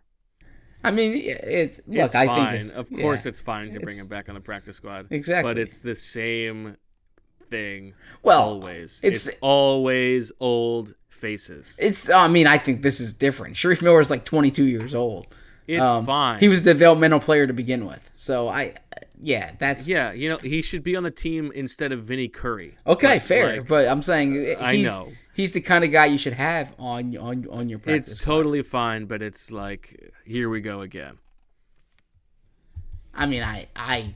[0.84, 1.98] I mean, it's look.
[2.06, 2.52] it's I fine.
[2.52, 3.30] think it's, of course, yeah.
[3.30, 5.08] it's fine to bring him back on the practice squad.
[5.10, 5.50] Exactly.
[5.52, 6.78] But it's the same
[7.50, 7.94] thing.
[8.24, 9.02] Well, always.
[9.04, 11.76] it's- It's, always old faces.
[11.82, 12.10] It's.
[12.10, 13.58] I mean, I think this is different.
[13.58, 15.28] Sharif Miller is like 22 years old.
[15.72, 16.40] It's Um, fine.
[16.40, 18.74] He was a developmental player to begin with, so I,
[19.22, 22.76] yeah, that's yeah, you know, he should be on the team instead of Vinny Curry.
[22.88, 23.58] okay, Like- fair.
[23.58, 25.10] like, but I'm saying he's, I know.
[25.36, 28.14] he's the kind of guy you should have on on on your practice.
[28.14, 31.20] it's totally fine, but it's like here we go again.
[33.14, 34.16] I mean, I I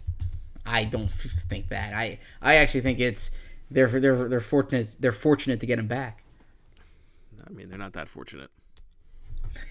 [0.66, 1.94] I don't think that.
[1.94, 3.30] I I actually think it's
[3.70, 6.24] they're they're they're fortunate they're fortunate to get him back.
[7.46, 8.50] I mean, they're not that fortunate.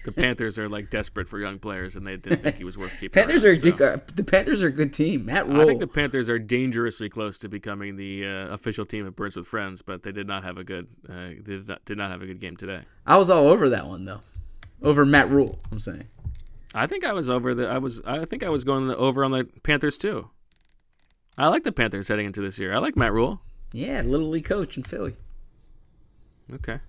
[0.05, 2.91] The Panthers are like desperate for young players, and they didn't think he was worth
[2.99, 3.11] keeping.
[3.11, 4.01] Panthers around, are so.
[4.15, 5.25] the Panthers are a good team.
[5.25, 5.61] Matt Rhule.
[5.61, 9.35] I think the Panthers are dangerously close to becoming the uh, official team of Birds
[9.35, 12.11] with Friends, but they did not have a good uh, they did not, did not
[12.11, 12.81] have a good game today.
[13.05, 14.21] I was all over that one though,
[14.81, 15.59] over Matt Rhule.
[15.71, 16.07] I'm saying.
[16.75, 19.31] I think I was over the I was I think I was going over on
[19.31, 20.29] the Panthers too.
[21.37, 22.73] I like the Panthers heading into this year.
[22.73, 23.41] I like Matt Rhule.
[23.71, 25.15] Yeah, little league coach in Philly.
[26.53, 26.79] Okay.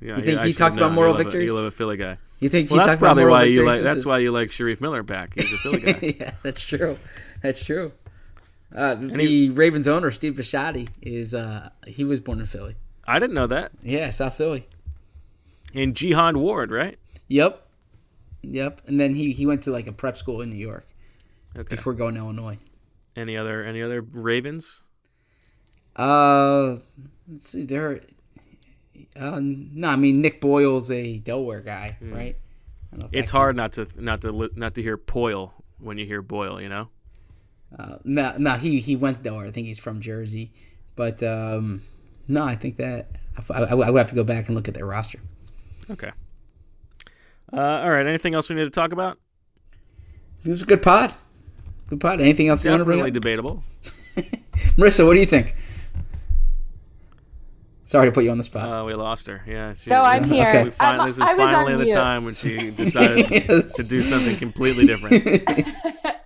[0.00, 1.42] Yeah, You think I he talked about moral victories?
[1.42, 2.18] A, you love a Philly guy.
[2.40, 3.82] You think he well, that's probably why you like.
[3.82, 5.34] That's his- why you like Shareef Miller back.
[5.34, 6.14] He's a Philly guy.
[6.20, 6.98] yeah, that's true.
[7.42, 7.92] That's true.
[8.74, 12.76] Uh, the Ravens owner Steve Bisciotti is uh, he was born in Philly.
[13.06, 13.72] I didn't know that.
[13.82, 14.68] Yeah, South Philly.
[15.74, 16.98] And Jihad Ward, right?
[17.28, 17.66] Yep.
[18.42, 18.82] Yep.
[18.86, 20.86] And then he, he went to like a prep school in New York
[21.58, 21.74] Okay.
[21.74, 22.58] before going to Illinois.
[23.16, 24.82] Any other any other Ravens?
[25.96, 26.76] Uh,
[27.26, 27.64] let's see.
[27.64, 28.00] There.
[29.16, 32.36] Uh, no, I mean Nick Boyle's a Delaware guy, right?
[32.92, 33.16] I don't know if Hmm.
[33.18, 36.60] It's hard not to not to not to hear Poyle when you hear Boyle.
[36.60, 36.88] You know.
[37.78, 39.46] Uh, no, no, he he went to Delaware.
[39.46, 40.52] I think he's from Jersey,
[40.96, 41.82] but um,
[42.26, 43.10] no, I think that
[43.50, 45.20] I, I, I would have to go back and look at their roster.
[45.90, 46.10] Okay.
[47.52, 48.06] Uh, all right.
[48.06, 49.18] Anything else we need to talk about?
[50.44, 51.14] This is a good pod.
[51.88, 52.20] Good pod.
[52.20, 53.22] Anything else you want to bring Definitely up?
[53.22, 53.64] debatable.
[54.76, 55.54] Marissa, what do you think?
[57.88, 58.68] Sorry to put you on the spot.
[58.82, 59.42] Uh, we lost her.
[59.46, 59.72] Yeah.
[59.74, 60.64] She, No, I'm here.
[60.64, 61.94] We fin- I'm- this is I was on finally the mute.
[61.94, 63.72] time when she decided Yes.
[63.74, 65.24] to do something completely different.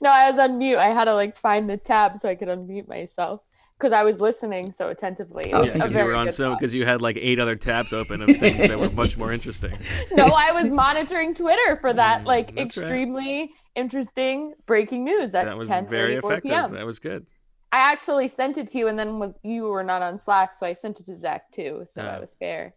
[0.00, 0.78] No, I was on mute.
[0.78, 3.40] I had to like find the tab so I could unmute myself
[3.78, 5.52] because I was listening so attentively.
[5.52, 7.92] Oh, Yeah, because you were on good so because you had like eight other tabs
[7.92, 9.78] open of things that were much more interesting.
[10.12, 12.82] no, I was monitoring Twitter for that like Mm, that's right.
[12.84, 16.50] extremely interesting breaking news at That was 10 very effective.
[16.50, 16.72] p.m.
[16.74, 17.26] That was good.
[17.72, 20.66] I actually sent it to you, and then was you were not on Slack, so
[20.66, 21.84] I sent it to Zach too.
[21.90, 22.04] So Ah.
[22.04, 22.74] that was fair.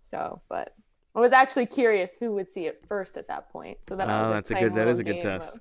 [0.00, 0.72] So, but
[1.16, 3.78] I was actually curious who would see it first at that point.
[3.88, 5.58] So then Oh, was that's a good- That is a good test.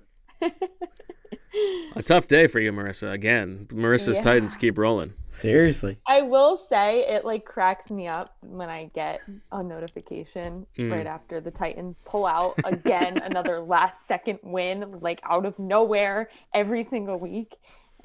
[1.95, 3.13] A tough day for you, Marissa.
[3.13, 4.23] Again, Marissa's Yeah.
[4.23, 5.13] Titans keep rolling.
[5.31, 5.97] Seriously.
[6.05, 9.21] I will say it like cracks me up when I get
[9.53, 10.91] a notification Mm.
[10.91, 16.29] right after the Titans pull out again another last second win like out of nowhere
[16.53, 17.55] every single week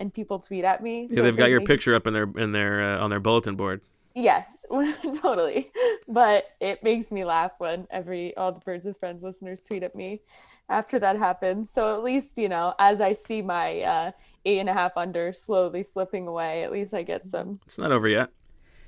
[0.01, 1.07] and people tweet at me.
[1.09, 3.21] Yeah, So they've got your make- picture up in their in their uh, on their
[3.21, 3.81] bulletin board.
[4.17, 4.51] Yes,
[5.23, 5.71] totally.
[6.09, 9.95] But it makes me laugh when every all the Birds with Friends listeners tweet at
[9.95, 10.23] me
[10.69, 11.71] after that happens.
[11.71, 14.11] So at least you know, as I see my uh,
[14.45, 17.61] eight and a half under slowly slipping away, at least I get some.
[17.67, 18.31] It's not over yet.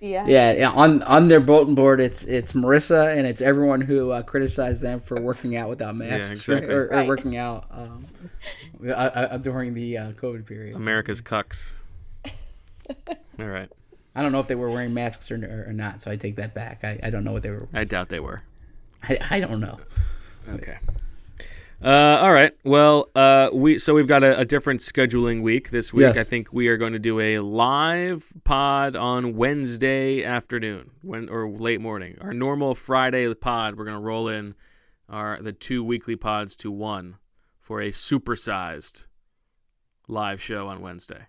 [0.02, 0.26] Yeah.
[0.26, 0.70] Yeah, yeah.
[0.72, 4.98] On on their bulletin board, it's it's Marissa and it's everyone who uh, criticized them
[4.98, 6.74] for working out without masks exactly.
[6.74, 7.06] or, or Right.
[7.06, 8.06] working out um,
[8.84, 10.74] uh, uh, during the uh, COVID period.
[10.74, 11.74] America's cucks.
[13.38, 13.70] All right.
[14.16, 16.34] I don't know if they were wearing masks or, or, or not, so I take
[16.36, 16.82] that back.
[16.82, 17.68] I, I don't know what they were.
[17.72, 18.42] I doubt they were.
[19.04, 19.78] I, I don't know.
[20.48, 20.78] Okay.
[21.82, 22.52] Uh, all right.
[22.64, 26.02] Well, uh, we so we've got a, a different scheduling week this week.
[26.02, 26.16] Yes.
[26.16, 31.48] I think we are going to do a live pod on Wednesday afternoon, when or
[31.48, 32.18] late morning.
[32.20, 34.54] Our normal Friday pod, we're going to roll in
[35.08, 37.16] our the two weekly pods to one
[37.58, 39.06] for a supersized
[40.06, 41.26] live show on Wednesday.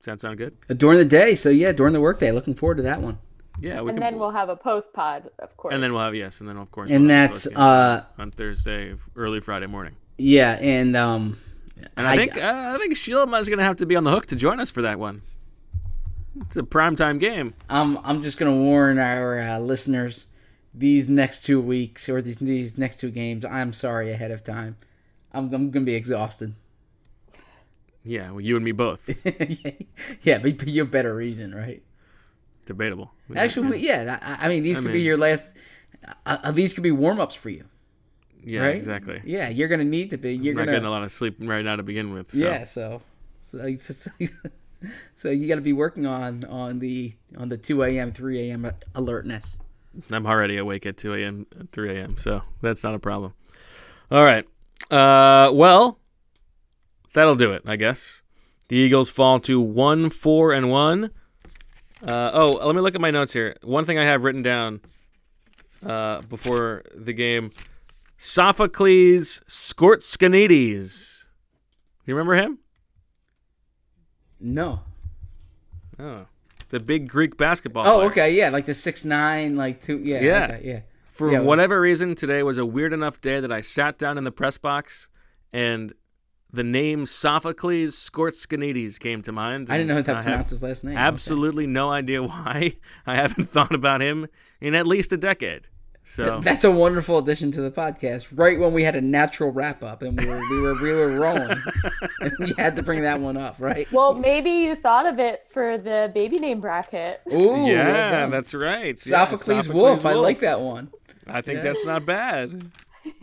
[0.00, 0.56] Does that sound good?
[0.68, 2.32] Uh, During the day, so yeah, during the workday.
[2.32, 3.18] Looking forward to that one.
[3.60, 4.00] Yeah, we and can.
[4.00, 5.74] then we'll have a post pod, of course.
[5.74, 6.90] and then we'll have yes, and then of course.
[6.90, 9.94] And we'll that's uh on Thursday, early Friday morning.
[10.18, 11.36] yeah, and um,
[11.96, 14.10] And I, think uh, I think Sheila is going to have to be on the
[14.10, 15.22] hook to join us for that one.
[16.40, 17.54] It's a primetime game.
[17.70, 20.26] I'm I'm just gonna warn our uh, listeners
[20.74, 23.44] these next two weeks or these these next two games.
[23.44, 24.76] I'm sorry ahead of time.
[25.32, 26.54] I'm I'm gonna be exhausted.
[28.02, 29.08] Yeah, well, you and me both.
[30.22, 31.82] yeah, but, but you have better reason, right?
[32.66, 33.12] Debatable.
[33.36, 34.18] Actually, we- yeah.
[34.22, 35.56] I, I mean, these I could be your last.
[36.26, 37.64] Uh, uh, these could be warm ups for you,
[38.42, 38.76] yeah, right?
[38.76, 39.22] exactly.
[39.24, 40.34] Yeah, you're gonna need to be.
[40.34, 40.76] You're I'm not gonna.
[40.76, 42.30] getting a lot of sleep right now to begin with.
[42.30, 42.38] So.
[42.44, 43.02] Yeah, so
[43.42, 44.10] so so,
[45.16, 48.12] so you got to be working on on the on the two a.m.
[48.12, 48.70] three a.m.
[48.94, 49.58] alertness.
[50.10, 53.32] I'm already awake at 2 a.m., 3 a.m., so that's not a problem.
[54.10, 54.44] All right.
[54.90, 56.00] Uh, well,
[57.12, 58.22] that'll do it, I guess.
[58.68, 61.10] The Eagles fall to 1 4 and 1.
[62.06, 63.56] Uh, oh, let me look at my notes here.
[63.62, 64.80] One thing I have written down
[65.84, 67.50] uh, before the game
[68.18, 71.24] Sophocles Skortskanides.
[71.24, 72.58] Do you remember him?
[74.40, 74.80] No.
[75.98, 76.26] Oh,
[76.68, 78.06] the big Greek basketball Oh, player.
[78.10, 80.44] okay, yeah, like the six nine, like two, yeah, Yeah.
[80.44, 80.80] okay, yeah.
[81.10, 84.18] For Yeah, well- whatever reason, today was a weird enough day that I sat down
[84.18, 85.08] in the press box
[85.52, 85.94] and
[86.54, 89.68] the name Sophocles Skortskanides came to mind.
[89.70, 90.94] I didn't know how to pronounce his last name.
[90.94, 91.02] Okay.
[91.02, 92.76] Absolutely no idea why.
[93.06, 94.28] I haven't thought about him
[94.60, 95.68] in at least a decade.
[96.06, 98.26] So That's a wonderful addition to the podcast.
[98.32, 101.18] Right when we had a natural wrap up and we were we were we were
[101.18, 101.56] rolling,
[102.40, 103.90] you had to bring that one up, right?
[103.90, 107.22] Well, maybe you thought of it for the baby name bracket.
[107.32, 109.00] Ooh, yeah, that's, that's right.
[109.06, 110.04] Yeah, Sophocles, Wulf.
[110.04, 110.90] I like that one.
[111.26, 111.62] I think Yeah.
[111.62, 112.70] that's not bad.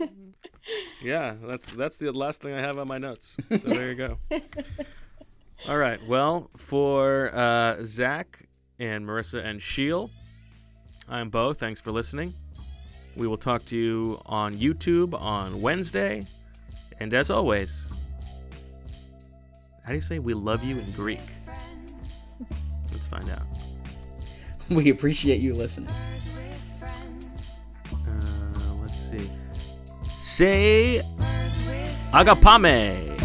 [1.02, 3.36] yeah, that's that's the last thing I have on my notes.
[3.50, 4.18] So there you go.
[5.68, 6.04] All right.
[6.06, 8.48] Well, for uh, Zach
[8.78, 10.10] and Marissa and Sheil,
[11.08, 11.54] I'm Bo.
[11.54, 12.34] Thanks for listening.
[13.16, 16.26] We will talk to you on YouTube on Wednesday.
[16.98, 17.92] And as always,
[19.84, 21.20] how do you say we love you in Greek?
[22.92, 23.42] Let's find out.
[24.70, 25.90] We appreciate you listening.
[27.92, 29.28] Uh, let's see.
[30.22, 31.02] Say
[32.12, 33.21] agapame.